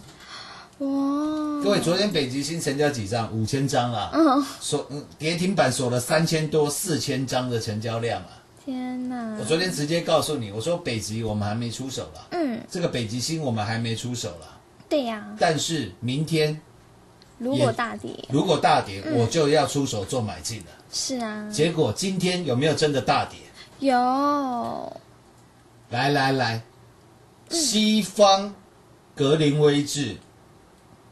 [0.86, 3.32] 哇，各位，昨天北极星成交几张？
[3.36, 4.12] 五千张啊！
[4.14, 8.44] 嗯，锁嗯跌停板锁了三千多、四千张的成交量啊！
[8.64, 14.60] 天哪，我昨天直接告诉你，我说北极我们还没出手了，嗯，这个北极星我们还没出手了，
[14.90, 16.60] 对呀，但是明天
[17.38, 19.18] 如果大跌，如果大跌，嗯。
[19.18, 20.66] 我就要出手做买进了。
[20.92, 23.40] 是啊，结果今天有没有真的大跌？
[23.80, 25.02] 有，
[25.90, 26.64] 来来来，
[27.50, 27.60] 嗯。
[27.60, 28.54] 西方
[29.14, 30.16] 格林威治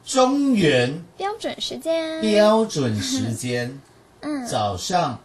[0.06, 3.80] 中原标准时间，标准时间。
[4.26, 5.20] 嗯，早上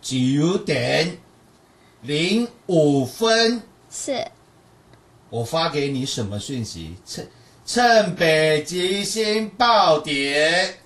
[0.00, 1.18] 九点
[2.02, 4.26] 零五分，是，
[5.28, 6.94] 我发给你什么讯息？
[7.04, 7.28] 趁
[7.66, 10.78] 趁北极星暴跌，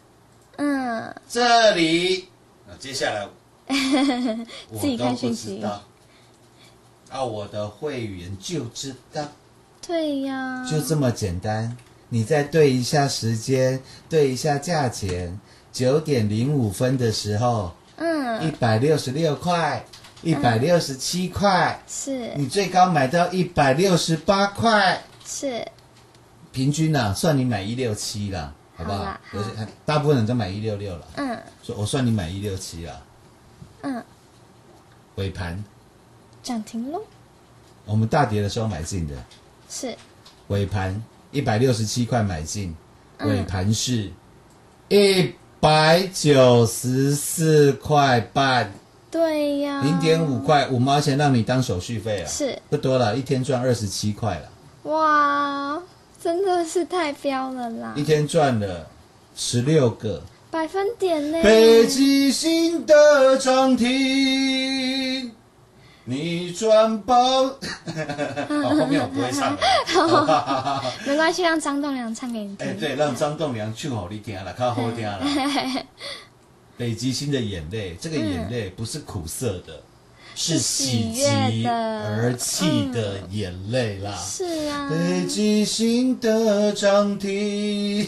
[0.57, 2.28] 嗯，这里，
[2.66, 3.28] 那接下来。
[4.70, 5.62] 我 自己看讯息。
[7.11, 9.28] 啊，我的会员就知道，
[9.87, 11.76] 对呀，就这么简单。
[12.13, 15.41] 你再对一下时间，对一下价钱，
[15.73, 19.83] 九点零五分的时候，嗯，一百六十六块，
[20.21, 22.35] 一百六十七块，是。
[22.37, 25.67] 你最高买到一百六十八块，是，
[26.53, 28.99] 平均啊，算你买一六七啦，好不好？
[28.99, 29.21] 好啦？
[29.33, 29.49] 有些
[29.87, 31.39] 大部分人都买一六六了，嗯。
[31.63, 33.03] 说我算你买一六七了，
[33.81, 34.05] 嗯，
[35.15, 35.65] 尾盘。
[36.43, 37.01] 涨停喽，
[37.87, 39.15] 我们大跌的时候买进的，
[39.71, 39.97] 是。
[40.49, 41.03] 尾盘
[41.33, 42.72] 一百六十七块买进，
[43.18, 43.28] 嗯。
[43.28, 44.11] 尾盘是
[44.89, 48.72] 一百九十四块半，
[49.11, 52.59] 对呀，零点五块五毛钱让你当手续费啊，是。
[52.70, 55.83] 不多了，一天赚二十七块了，哇，
[56.22, 57.95] 真的是太彪了啦。
[57.97, 58.87] 一，天赚了
[59.35, 60.22] 十六个。
[60.51, 65.33] 百分点呢，北极星的涨停，
[66.05, 67.42] 你转包。
[68.48, 70.82] 哦，后面我不会唱了。
[71.07, 72.66] 没关系，让张栋梁唱给你听。
[72.66, 75.20] 哎，对，让张栋梁唱好你听了，靠好听了。
[76.76, 79.80] 北极星的眼泪，这个眼泪不是苦涩的，
[80.34, 84.16] 是喜极而泣的眼泪啦。
[84.16, 88.07] 是啊，北极星的涨停，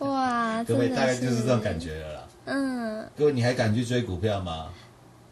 [0.00, 2.20] 哇， 各位大概就是这种感觉了啦。
[2.46, 4.66] 嗯，各位，你还敢去追股票吗？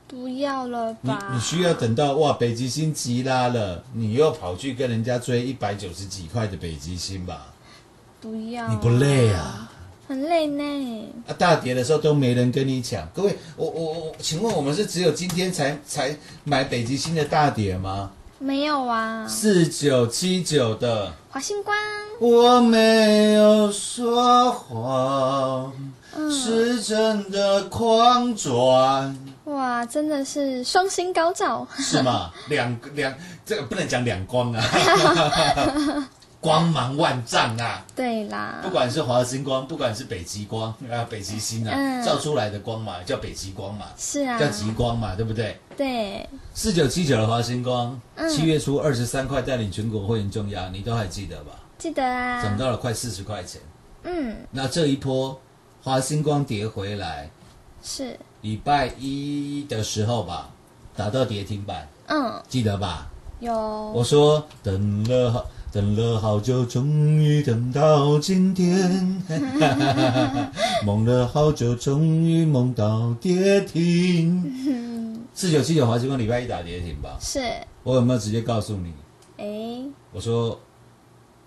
[0.06, 1.30] 不要了你吧？
[1.32, 7.46] 你需要等到哇北极星急拉了，你又跑去跟人家追一百九十几块的北极星吧？
[8.20, 9.70] 不要，你不累啊？
[10.06, 11.12] 很累呢。
[11.26, 13.08] 啊，大跌的时候都没人跟你抢。
[13.14, 18.10] 各位，我我我，请问我们是只有今天才才买北极星的大跌吗？
[18.38, 21.74] 没有啊，四九七九的，华星光，
[22.20, 25.72] 我没有说谎，
[26.14, 29.16] 嗯是真的狂转。
[29.44, 32.32] 哇，真的是双星高照，是吗？
[32.48, 33.14] 两两，
[33.44, 34.62] 这个不能讲两光啊，
[36.40, 37.84] 光芒万丈啊！
[37.96, 45.58] 对啦，不管是华星光，不管是北极光啊，北极星啊，嗯照出来的光嘛，叫北极光嘛，是啊，叫极光嘛，对不对？
[45.76, 51.52] 对，四九七九的华星光，嗯七月初二十三块带领全国会员重压，你都还记得吧？
[51.78, 53.60] 记得啊，涨到了快四十块钱。
[54.04, 55.38] 嗯，那这一波
[55.82, 57.30] 华星光跌回来，
[57.82, 60.50] 是，礼拜一的时候吧，
[60.94, 63.10] 打到跌停板，嗯，记得吧？
[63.40, 63.50] 有，
[63.92, 66.86] 我说等了好等了好久，终
[67.16, 69.24] 于等到今天，
[70.84, 75.24] 梦了好久，终于梦到跌停。
[75.32, 77.16] 四九七九华星光礼拜一打跌停吧？
[77.18, 77.40] 是，
[77.82, 78.92] 我有没有直接告诉你？
[79.38, 79.82] 哎，
[80.12, 80.60] 我说，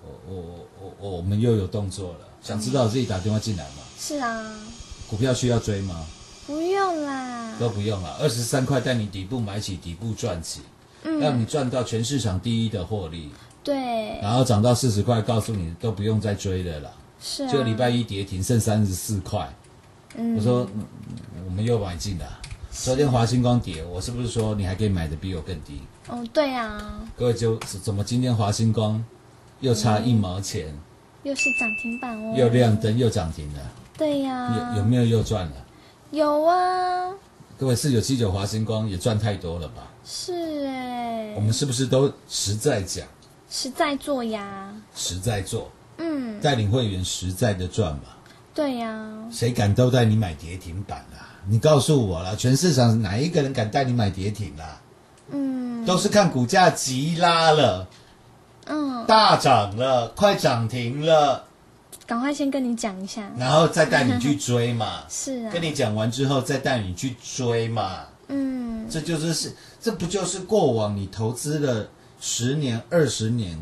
[0.03, 0.35] 我我
[0.81, 3.83] 我我我们又有动作了，想知道自己打电话进来吗？
[3.99, 4.51] 是啊，
[5.07, 6.03] 股票需要追吗？
[6.47, 10.61] 不用啦，都不用了，二十三块带你底部买起，底部赚起，
[11.03, 13.29] 让你嗯，赚到全市场第一的获利。
[13.61, 16.89] 对，然后涨到四十块，告诉你都不用再追了啦。
[17.19, 19.53] 是啊，就礼拜一跌停，剩三十四块。
[20.15, 20.85] 嗯，我说、嗯
[21.45, 22.25] 我们又买进了。
[22.71, 25.81] 昨天华星光跌，我是不是说你还可以买的比我更低？
[26.07, 29.03] 哦，对啊，各位就怎么今天华星光
[29.59, 30.73] 又差一毛钱，
[31.23, 33.59] 又是涨停板哦，又亮灯又涨停了，
[33.97, 35.53] 对呀，有有没有又赚了？
[36.11, 37.11] 有啊，
[37.57, 39.83] 各位四九七九华星光也赚太多了吧？
[40.05, 43.05] 是哎我，们是不是都实在讲、
[43.49, 48.03] 实在做呀，实在做，嗯，带领会员实在的赚嘛？
[48.53, 51.27] 对呀，谁敢都带你买跌停板啊？
[51.49, 54.81] 你告诉我了，全市场哪一个人敢带你买跌停啊？
[55.31, 57.85] 嗯，都是看股价急拉了，
[58.65, 61.46] 嗯，大涨了，快涨停了，
[62.07, 65.03] 赶快先跟你讲一下，然后再带你去追嘛。
[65.11, 68.05] 是啊，跟你讲完之后，再带你去追嘛。
[68.29, 71.89] 嗯，这就是是，这不就是过往你投资了
[72.19, 73.61] 十年、二十年，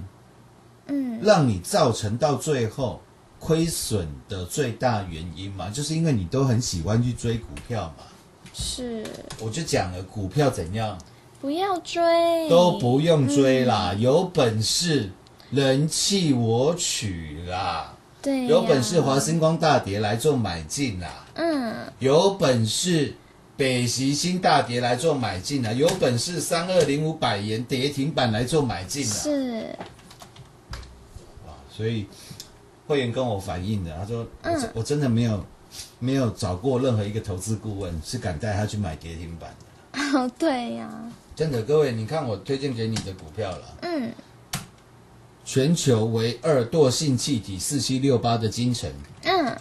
[0.88, 3.02] 嗯，让你造成到最后
[3.40, 5.70] 亏损的最大原因嘛？
[5.72, 8.04] 就是因为你都很喜欢去追股票嘛。
[8.54, 9.04] 是，
[9.42, 10.98] 我就讲了，股票怎样？
[11.42, 14.02] 不要追，都不用追啦，嗯。
[14.02, 15.12] 有本事
[15.52, 17.95] 人气我取啦，
[18.48, 23.14] 有本事华星光大跌来做买进啦，嗯，有本事
[23.58, 29.16] 北极星大跌来做买进啦，有本事三二零五百元跌停板来做买进啦。
[29.16, 29.76] 是，
[31.72, 32.08] 所以
[32.88, 35.46] 会员跟我反映的，他说：“我真、嗯我真的没有
[36.00, 40.20] 没有找过任何一个投资顾问是敢带他去买跌停板的。
[40.20, 40.90] 哦，对呀，
[41.36, 44.12] 真的，各位，你看我推荐给你的股票了，嗯，
[45.46, 48.92] 全球唯二惰性气体四七六八的金城，
[49.22, 49.56] 嗯，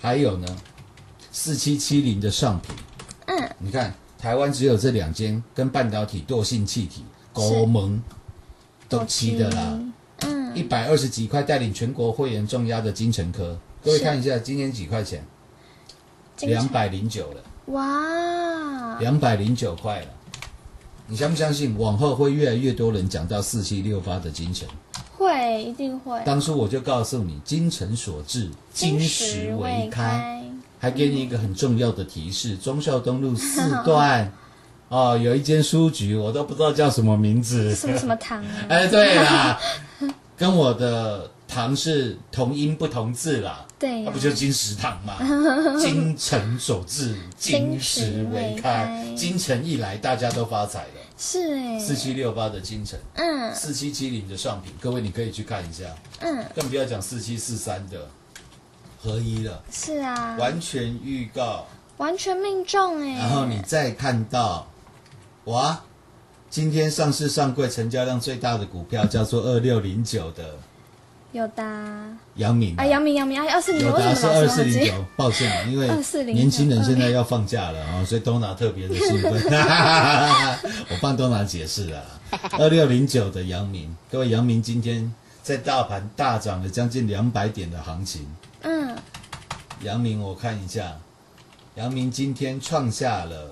[0.00, 0.56] 还有呢
[1.30, 2.74] 四七七零的上品。
[3.26, 8.02] 嗯，你看台湾只有这两间跟半导体惰性气体高盟
[8.88, 9.80] 都齐的啦，
[10.22, 15.24] 嗯，一百二十几块带领全国会员重压的金城科，各位看一下今天几块钱？
[16.40, 20.06] 两百零九了，哇，两百零九块了。
[21.06, 21.78] 你相不相信？
[21.78, 24.68] 往后会越来越多人讲到四七六八的金城。
[25.48, 30.44] 会一定会，当初我就告诉你，精诚所至，金石为开，
[30.78, 34.30] 还给你一个很重要的提示：忠孝东路 四段，
[34.88, 37.74] 哦，有一间书局，我都不知道叫什么名字。
[37.74, 38.48] 什么什么堂啊？
[38.68, 39.58] 哎，对啦，
[40.36, 43.64] 跟我的堂是同音不同字啦。
[43.78, 45.16] 对呀那不就金石堂吗？
[45.78, 49.04] 精诚所至，金石为开。
[49.16, 51.07] 金城一来，大家都发财了。
[51.18, 53.52] 是哎，四七六八的金城，嗯。
[53.52, 55.84] 四七七零的上品，各位你可以去看一下。
[56.20, 58.08] 嗯，更不要讲四七四三的
[59.02, 61.66] 合一了，是啊，完全预告。
[61.96, 64.68] 完全命中哎，然后你再看到，
[65.46, 65.82] 哇，
[66.48, 70.56] 今天上市上柜成交量最大的股票叫做二六零九的
[71.32, 71.62] 有的
[72.36, 74.48] 阳明啊，杨明杨明哎，二四零有为什的是二？
[74.48, 79.32] 四零九，抱歉啊， 因为2409年轻人现在要放假了啊，所以都拿特别的兴奋。
[80.90, 82.02] 我帮都拿解释了。
[82.52, 85.12] 二六零九的杨明，各位杨明今天
[85.42, 88.26] 在大盘大涨了将近两百点的行情，
[88.62, 88.96] 嗯，
[89.82, 90.96] 杨明我看一下，
[91.74, 93.50] 杨明今天创下了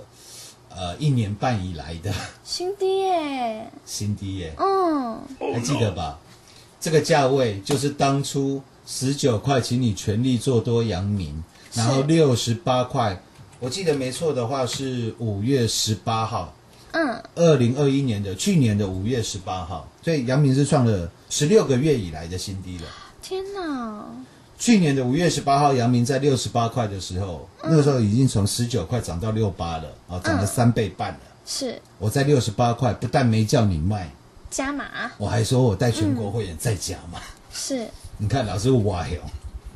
[0.75, 2.11] 呃一年半以来的
[2.43, 5.21] 新低耶，新低耶，嗯，
[5.53, 6.19] 还记得吧？
[6.81, 11.43] 这个价位就是当初十九块，请你全力做多阳明，
[11.75, 13.21] 然后六十八块，
[13.59, 16.55] 我记得没错的话是五月十八号，
[16.93, 22.85] 嗯，二零二一年的去年的五月十八号，所以阳明是创了十六个月以来的新低了。
[23.21, 24.05] 天哪，
[24.59, 31.21] 去年的五月十八号，阳明在六十八块的时候，那个时候已经从十九块涨到六八了，啊，涨了三倍半了。
[31.45, 31.81] 是。
[31.99, 34.13] 我在六十八块，不但没叫你卖，
[34.51, 34.85] 加码，
[35.19, 37.21] 我还说我带全国会员再加嘛。
[37.53, 37.87] 是，
[38.19, 39.11] 你看老师歪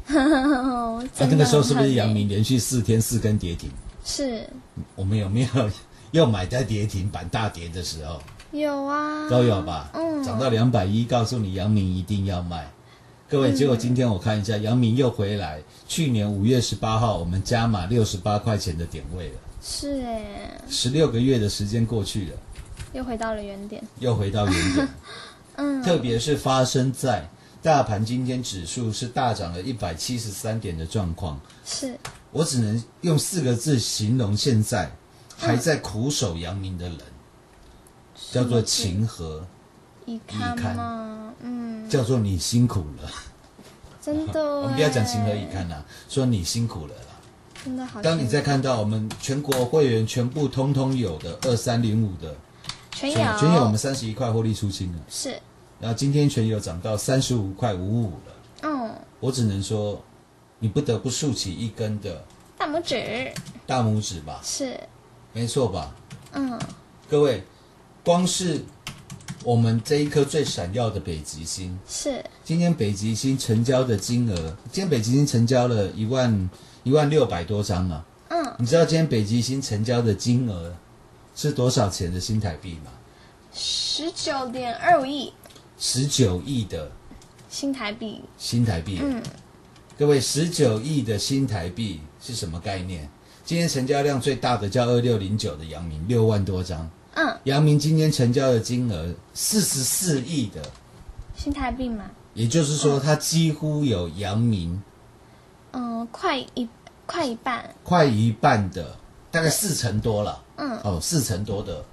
[0.09, 3.71] 哦， 那、真的那个时候是不是很阳明连续四天四根跌停？
[4.05, 4.49] 是。
[4.95, 5.71] 我们有没有
[6.12, 8.21] 要买在跌停板大跌的时候。
[8.53, 9.91] 有啊，都有吧？
[9.95, 12.68] 嗯，涨到两百一，告诉你阳明一定要卖。
[13.29, 15.62] 各位，嗯结果今天我看一下，阳明又回来。
[15.87, 22.37] 去年五月十八号，我们加码六十八块钱的点位了，是哎，十六个月的时间过去了，
[22.93, 24.88] 又回到了原点，又回到原点。
[25.57, 27.28] 嗯，特别是发生在
[27.62, 31.99] 大盘今天指数是大涨了一百七十三点的状况，是。
[32.32, 34.91] 我只能用四个字形容现在
[35.36, 36.99] 还在苦守阳明的人，
[38.30, 39.45] 叫做情和，
[40.07, 43.11] 一看看嘛，嗯，叫做你辛苦了。
[44.01, 47.20] 真的， 我们不要讲情何以堪啦，说你辛苦了啦。
[47.62, 52.34] 真的好，当你再看到我们全国会员全部通通有的二三零五的
[52.91, 53.16] 全有。
[53.38, 55.38] 全有我们三十一块获利出清了，是，
[55.78, 58.34] 然后今天全有涨到三十五块五五了。
[58.62, 60.03] 嗯，我只能说，
[60.59, 62.24] 你不得不竖起一根的
[62.59, 63.32] 大拇指。
[63.66, 64.78] 大拇指吧，是，
[65.32, 65.95] 没错吧？
[66.32, 66.59] 嗯，
[67.09, 67.43] 各位，
[68.05, 68.61] 光是
[69.45, 72.22] 我们这一颗最闪耀的北极星，是。
[72.45, 74.34] 今天北极星成交的金额，
[74.70, 76.51] 今天北极星成交了一万
[76.82, 78.05] 一万六百多张啊。
[78.28, 80.74] 嗯，你知道今天北极星成交的金额
[81.35, 82.91] 是多少钱的新台币嘛？
[83.53, 85.33] 十九点二五亿。
[85.78, 86.91] 十九亿的。
[87.49, 89.01] 新台币，新台币。
[89.03, 89.20] 嗯，
[89.99, 93.09] 各位，十九亿的新台币是什么概念？
[93.45, 96.89] 今天成交量最大的叫二六零九的阳明，六万多张。
[97.14, 100.62] 嗯，阳明今天成交的金额四十四亿的，
[101.35, 102.05] 新台币嘛，
[102.35, 104.81] 也就是说，它几乎有阳明。
[105.72, 106.68] 嗯，快一
[107.05, 108.97] 快一半，快一半的，
[109.31, 110.43] 大概四成多了。
[110.57, 111.85] 嗯，哦，四成多的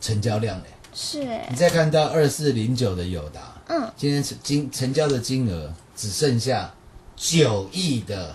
[0.00, 0.64] 成交量嘞。
[0.94, 6.72] 是哎你，再看到二四零九的友达，嗯，今天成金成交的金额只剩下
[7.14, 8.34] 九亿的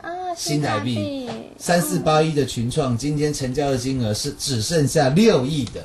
[0.00, 5.84] 啊，新台币币，三四八一的群创，今天成交的金额是只剩下六亿的。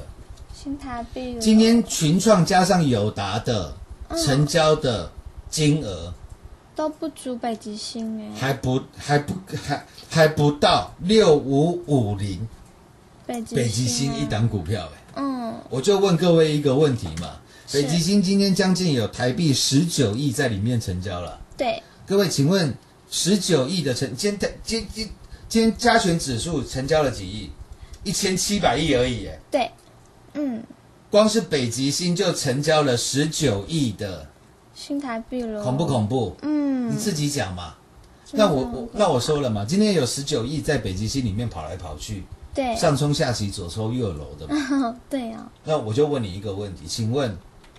[0.54, 3.76] 新台币，今天群创加上友达的
[4.10, 5.12] 嗯成交的
[5.50, 6.14] 金额
[6.76, 12.48] 都不足北极星哎，还不还不还还不到六五五零
[13.26, 17.40] 北极北极星啊一，档股票哎、嗯，我就问各位一个问题嘛，
[17.72, 21.40] 北极星今天将近有台币十九亿在里面成交了。
[21.58, 22.76] 对，各位，请问
[23.10, 25.10] 十九亿的成，今天今今
[25.48, 27.50] 今天加权指数成交了几亿？
[28.04, 29.72] 一千七百亿而已耶，对，
[30.34, 30.62] 嗯，
[31.10, 34.28] 光是北极星就成交了十九亿的，
[34.76, 36.36] 新台币了，恐不恐怖？
[36.44, 37.74] 嗯，你自己讲嘛。
[38.32, 42.24] 那我我那我说了嘛，今天有十九亿在北极星里面跑来跑去，
[42.54, 44.98] 对，上冲下洗，左抽右揉的嘛。
[45.10, 47.36] 对啊，那我就问你一个问题，请问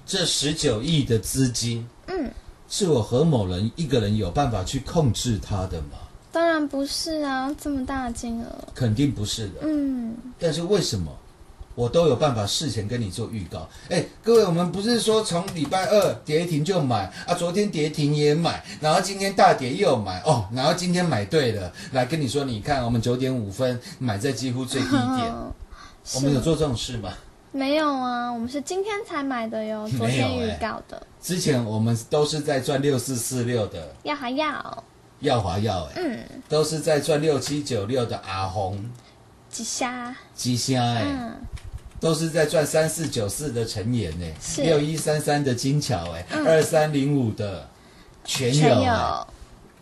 [0.07, 2.31] 这十九亿的资金，嗯，
[2.69, 5.99] 是我何某人一个人有办法去控制它的吗？
[6.33, 9.55] 当然不是啊，这么大的金额，肯定不是的。
[9.63, 11.11] 嗯，但是为什么
[11.77, 13.69] 我都有办法事前跟你做预告？
[13.89, 20.21] 哎，各位，我们不是说从礼拜二跌停就买啊，昨天跌停也买，然后今天大跌又买。
[20.23, 25.33] 哦，然后今天买对了，来跟你说，你看我们九点五分买在几乎最低点，
[26.15, 27.13] 我们有做这种事吗？
[27.53, 31.07] 没有啊，我们是今天才买的哟， 昨天预告的。
[31.23, 34.85] 之前我们都是在赚六四四六的，要还要。
[35.21, 38.79] 耀华耀哎，嗯，都是在赚六七九六的阿红，
[39.49, 41.33] 吉虾，吉虾哎，嗯，
[41.99, 44.63] 都是在赚三四九四的陈岩哎，是。
[44.63, 46.47] 六一三三的金桥哎，嗯。
[46.47, 47.69] 二三零五的
[48.25, 49.27] 全全友哎有，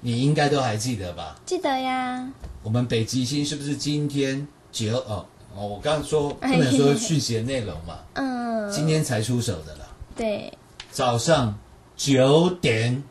[0.00, 1.36] 你应该都还记得吧？
[1.44, 2.26] 记得呀，
[2.62, 5.66] 我们北极星是不是今天九哦哦？
[5.66, 9.86] 我刚刚说不哎能说讯息的内容嘛， 嗯，今天才出手的啦，
[10.16, 10.52] 对，
[10.90, 11.58] 早上
[11.96, 13.02] 九点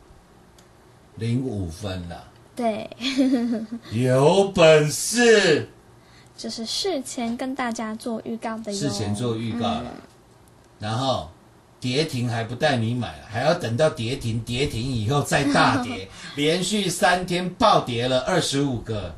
[1.16, 2.24] 零五分啦，
[2.56, 2.90] 对，
[3.92, 5.70] 有本事。
[6.36, 10.02] 就是事前跟大家做预告的，事前做预告了，嗯。
[10.80, 11.30] 然后
[11.80, 19.16] 跌停还不带你买，还要等到跌停，跌停以后再大跌， 连续三天暴跌了二十五个。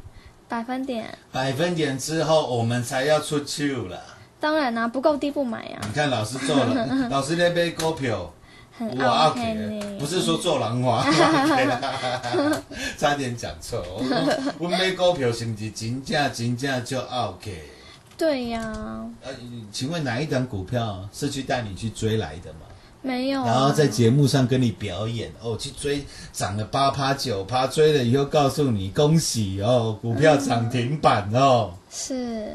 [0.48, 4.00] 百分点，百分点之后，我们才要出去了。
[4.40, 8.32] 当然啦、不够低不买啊，你看老师做了， 老师那杯股票。
[8.78, 12.60] 很我 OK 不是说做人话，OK
[12.98, 13.82] 差点讲错。
[13.88, 17.64] 我我买股票是不是真正真正就 OK？
[18.18, 18.62] 对呀、
[19.24, 19.32] 呃，
[19.72, 22.60] 请问哪一档股票是去带你去追来的吗？
[23.02, 26.04] 没有、啊，然后在节目上跟你表演哦，去追
[26.34, 32.52] 涨了八趴九趴，追了以后告诉你恭喜哦，股票涨停板哦，是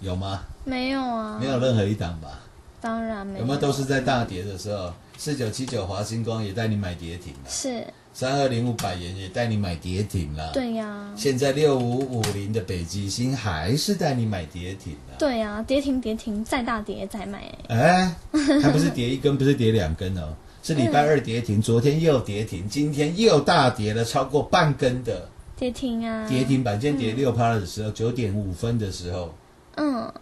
[0.00, 0.42] 有吗？
[0.64, 2.40] 没有啊，没有任何一档吧？
[2.80, 4.92] 当然没有没有都是在大跌的时候？
[5.24, 18.12] 四九七九华星光也带你买跌停了，是，三二零五百元也带你买跌停了，对呀、现在六五五零的北极星还是带你买跌停了，对呀、跌停跌停，再大跌再买，哎，
[18.60, 25.28] 还不是跌一根，不是跌两根哦， 是礼拜二跌停，昨天又跌停，今天又大跌了超过半根的。
[25.56, 29.32] 跌停啊，跌停板，今天跌六趴的时候，九点五分的时候，
[29.76, 30.12] 嗯，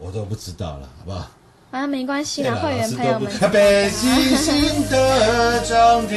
[0.00, 1.30] 我都不知道了，好不好？
[1.74, 4.06] 啊，没关系啦，会员朋友们北极
[4.36, 6.16] 星的涨停，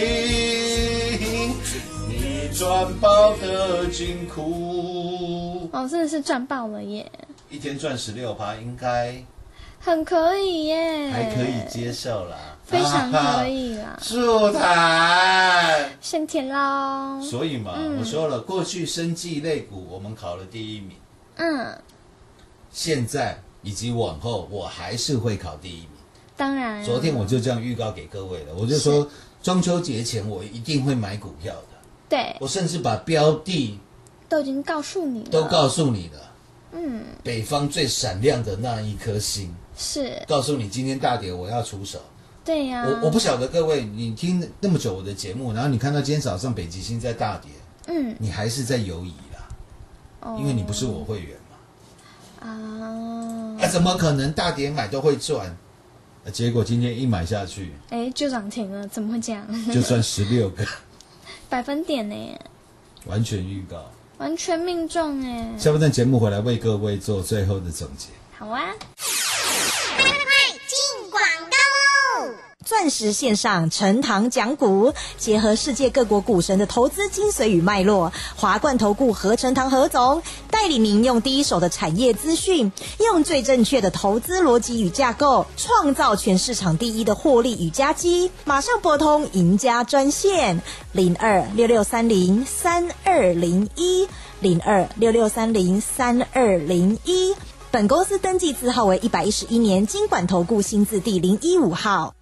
[2.08, 7.12] 你赚爆的金库，哦，真的是赚爆了耶，
[7.49, 9.16] 一天赚十六趴，应该。
[9.80, 15.89] 很可以耶，还可以接受啦，非常可以啦， 速谈。
[15.99, 17.97] 先填喽，所以嘛，嗯。
[17.99, 20.91] 我说了，过去生技类股我们考了第一名，
[21.38, 21.76] 嗯，
[22.72, 25.89] 现在以及往后我还是会考第一名。
[26.38, 29.05] 当然，昨天我就这样预告给各位了，我就说
[29.43, 33.78] 中秋节前我一定会买股票的，对，我甚至把标的
[34.30, 36.32] 都已经告诉你了，都告诉你了，
[36.72, 41.99] 嗯，北方最闪亮的那一颗星，是，告诉你今天大跌我要出手。
[42.45, 47.51] 对呀、我我不晓得各位，你听那么久我的节目，然后你看到今天早上北极星在大跌，
[47.88, 49.49] 嗯，你还是在犹疑啦，
[50.22, 50.38] 哦。
[50.39, 51.36] 因为你不是我会员。
[51.47, 51.47] 嘛，
[52.48, 55.48] 啊，啊，怎么可能大跌买都会赚？
[56.26, 59.48] 啊结果今天一买下去，哎，就涨停了，怎么会这样？
[59.72, 60.66] 就算十六个，
[61.50, 62.39] 百分点呢，
[63.06, 63.89] 完全预告。
[64.18, 68.08] 完全命中哎，下半段节目回来为各位做最后的总结。
[68.38, 68.62] 好啊。
[72.68, 88.30] 钻石线上陈堂讲股，结合世界各国股神的投资精髓与脉络，华冠投顾何成堂何总带领您用第一手的产业资讯，用最正确的投资逻辑与架构，创造全市场第一的获利与加绩。
[88.43, 90.61] 马上拨通赢家专线
[90.91, 94.09] 零二六六三零三二零一
[94.41, 97.34] 零二六六三零三二零一。
[97.72, 102.16] 本公司登记字号为一百一十一年经管投顾新字第零一五号。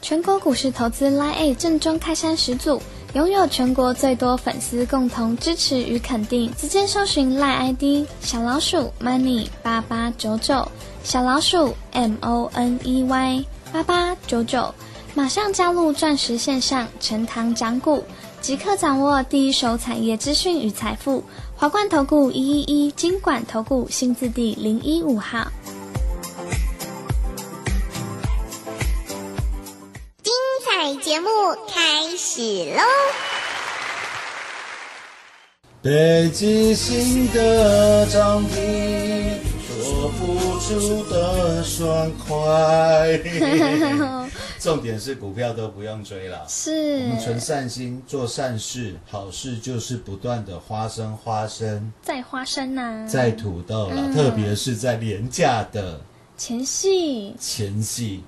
[0.00, 2.80] 全国股市投资 Line A 正宗开山始祖，
[3.14, 6.52] 拥有全国最多粉丝共同支持与肯定。
[6.58, 10.68] 直接搜寻 Line ID 小老鼠 Money 八八九九，
[11.02, 14.74] 小老鼠 M O N E Y 八八九九，
[15.14, 18.04] 马上加入钻石线上陈堂讲股，
[18.42, 21.24] 即刻掌握第一手产业资讯与财富。
[21.56, 25.46] 华冠投顾一一一金管投顾新字第零一五号。
[31.04, 31.28] 节目
[31.68, 32.40] 开始
[32.74, 32.82] 喽！
[35.82, 39.38] 北极星的涨停，
[39.68, 43.20] 说不出的爽快。
[44.58, 47.00] 重点是股票都不用追了，是。
[47.02, 54.14] 我们存善心，做善事，好事就是不断的花生花生，在花生呐、在土豆了，嗯。
[54.14, 56.00] 特别是在廉价的。
[56.38, 57.36] 前戏。
[57.38, 58.24] 前戏，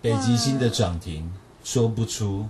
[0.00, 1.28] 北极星的涨停，
[1.64, 2.46] 说不出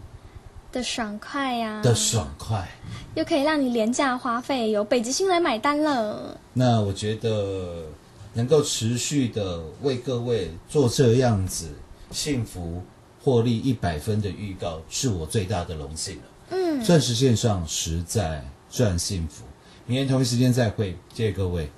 [0.70, 2.68] 的爽快呀、的爽快。
[3.14, 6.36] 又可以让你廉价花费，由北极星来买单了。
[6.52, 7.84] 那我觉得
[8.32, 11.70] 能够持续的为各位做这样子
[12.10, 12.82] 幸福
[13.22, 16.22] 获利一百分的预告，是我最大的荣幸了。
[16.50, 19.44] 嗯，钻石线上实在赚幸福，
[19.86, 21.70] 明天同一时间再会，谢谢各位。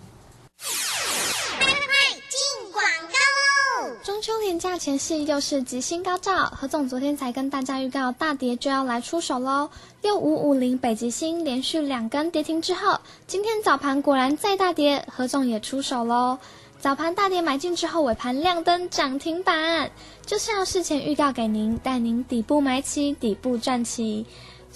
[4.36, 9.70] 中秋连假前夕又是吉星高照，何总昨天才跟大家预告大跌就要来出手喽。
[10.02, 16.38] 六五五零北极星连续两根跌停之后，今天早盘果然再大跌，何总也出手喽。
[16.78, 19.90] 早盘大跌买进之后，尾盘亮灯涨停板，
[20.26, 24.26] 就是要事前预告给您，带您底部买起，底部赚起。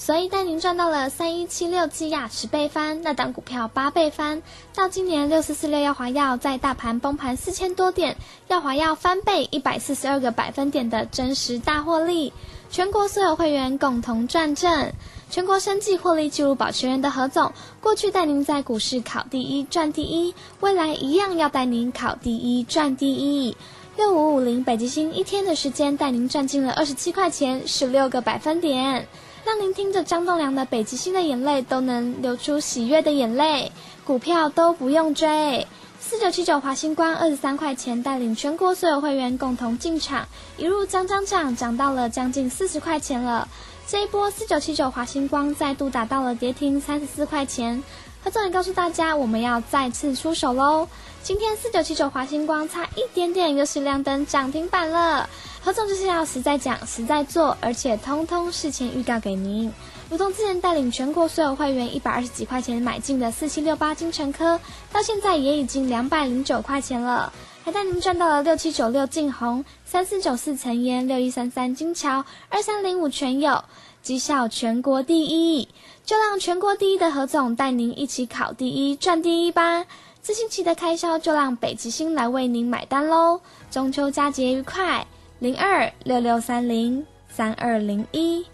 [0.01, 4.43] 所以带您赚到了三一七六基亚十倍翻，那档股票八倍翻。
[4.75, 8.17] 到今年六四四六耀华药在大盘崩盘四千多点，
[8.49, 12.33] 耀华药翻倍一百四十二个百分点的真实大获利，
[12.71, 14.91] 全国所有会员共同赚正。
[15.29, 23.55] 全国生计获利记录保持人的何总，过去带您在股市考第一赚第一，未来一样要带您考第一赚第一。
[23.99, 29.07] 六五五零北极星一天的时间带您赚进了二十七块钱，十六个百分点。
[29.45, 33.73] 让您听着张栋梁的《北极星的眼泪》都能流出喜悦的眼泪，
[34.05, 35.67] 股票都不用追。
[35.99, 40.27] 四九七九华星光二十三块钱带领全国所有会员共同进场，
[40.57, 43.49] 一路涨涨涨，涨到了将近四十块钱了。
[43.87, 47.83] 这一波四九七九华星光再度打到了跌停三十四块钱。
[48.23, 50.87] 何总也告诉大家，我们要再次出手喽！
[51.23, 55.29] 今天四九七九华星光差一点点又是亮灯涨停板了。
[55.63, 59.73] 何总就是要实在讲、实在做，而且通通事前预告给您。
[60.09, 64.59] 如同之前带领全国所有会员一百二十几块钱买进的四七六八金城科，
[64.93, 67.33] 到现在也已经两百零九块钱了，
[67.63, 73.63] 还带您赚到了六七九六晋红、三四九四晨烟、六一三三金桥、二三零五全有，
[74.03, 75.69] 绩效全国第一。
[76.05, 79.87] 就让全国第一的何总带您一起考第一、赚第一吧！
[80.25, 83.41] 这星期的开销就让北极星来为您买单喽！
[83.71, 85.07] 中秋佳节愉快！
[85.41, 88.45] 零二六六三零三二零一，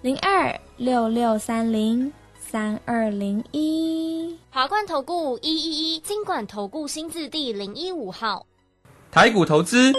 [0.00, 4.36] 零二六六三零三二零一。
[4.50, 8.44] 华冠投顾一一一金管投顾新字第零一五号。
[9.12, 9.92] 台股投资，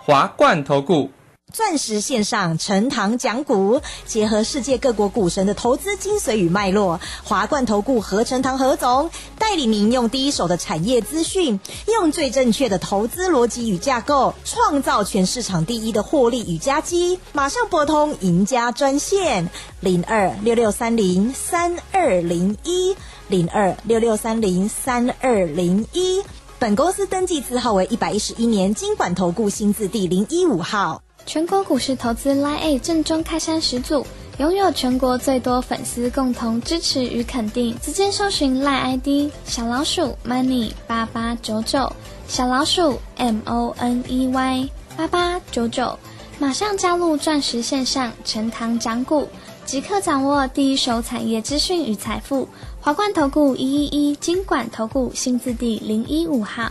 [0.00, 1.08] 华冠投顾。
[1.56, 17.18] 钻石线上陈堂讲股，结合世界各国股神的投资精髓与脉络，华冠投顾何成堂何总带领您用第一手的产业资讯，用最正确的投资逻辑与架构，创造全市场第一的获利与佳绩。
[17.32, 19.48] 马上拨通赢家专线
[19.80, 22.94] 零二六六三零三二零一
[23.28, 26.22] 零二六六三零三二零一。
[26.58, 31.00] 本公司登记字号为一百一十一年经管投顾新字第零一五号。
[31.26, 34.06] 全国股市投资 Line A 正宗开山始祖，
[34.38, 37.76] 拥有全国最多粉丝共同支持与肯定。
[37.82, 41.92] 直接搜寻 Line ID 小老鼠 Money 八八九九，
[42.28, 45.98] 小老鼠 M O N E Y 八八九九，
[46.38, 49.28] 马上加入钻石线上陈堂讲股，
[49.64, 52.48] 即刻掌握第一手产业资讯与财富。
[52.80, 56.70] 华冠投顾一一一金管投顾新字第零一五号。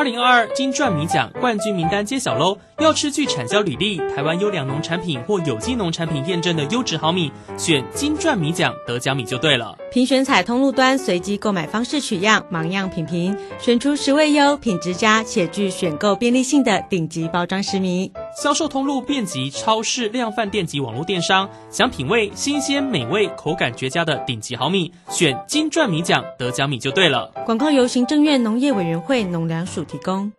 [0.00, 2.56] 二零二二金钻米奖冠军名单揭晓喽！
[2.78, 9.76] 要吃具产销履历、台湾优良农产品或有机农产品验证的优质好米，选金钻米奖得奖米就对了。
[9.92, 18.10] 评选采通路端随机购买方式取样，盲样品评，选出十位优、品质佳且具选购便利性的顶级包装食米。
[18.36, 27.32] 销售通路遍及超市、量贩店及网络电商，想品味新鲜、美味、口感绝佳的顶级好米，选金钻米奖得奖米就对了。
[27.44, 30.32] 广告由行政院农业委员会农粮署提供。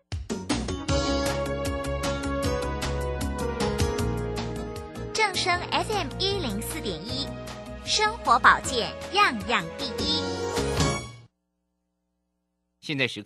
[5.71, 7.27] FM 一零四点一，
[7.83, 10.21] 生活保健样样第一。
[12.81, 13.19] 现在时刻。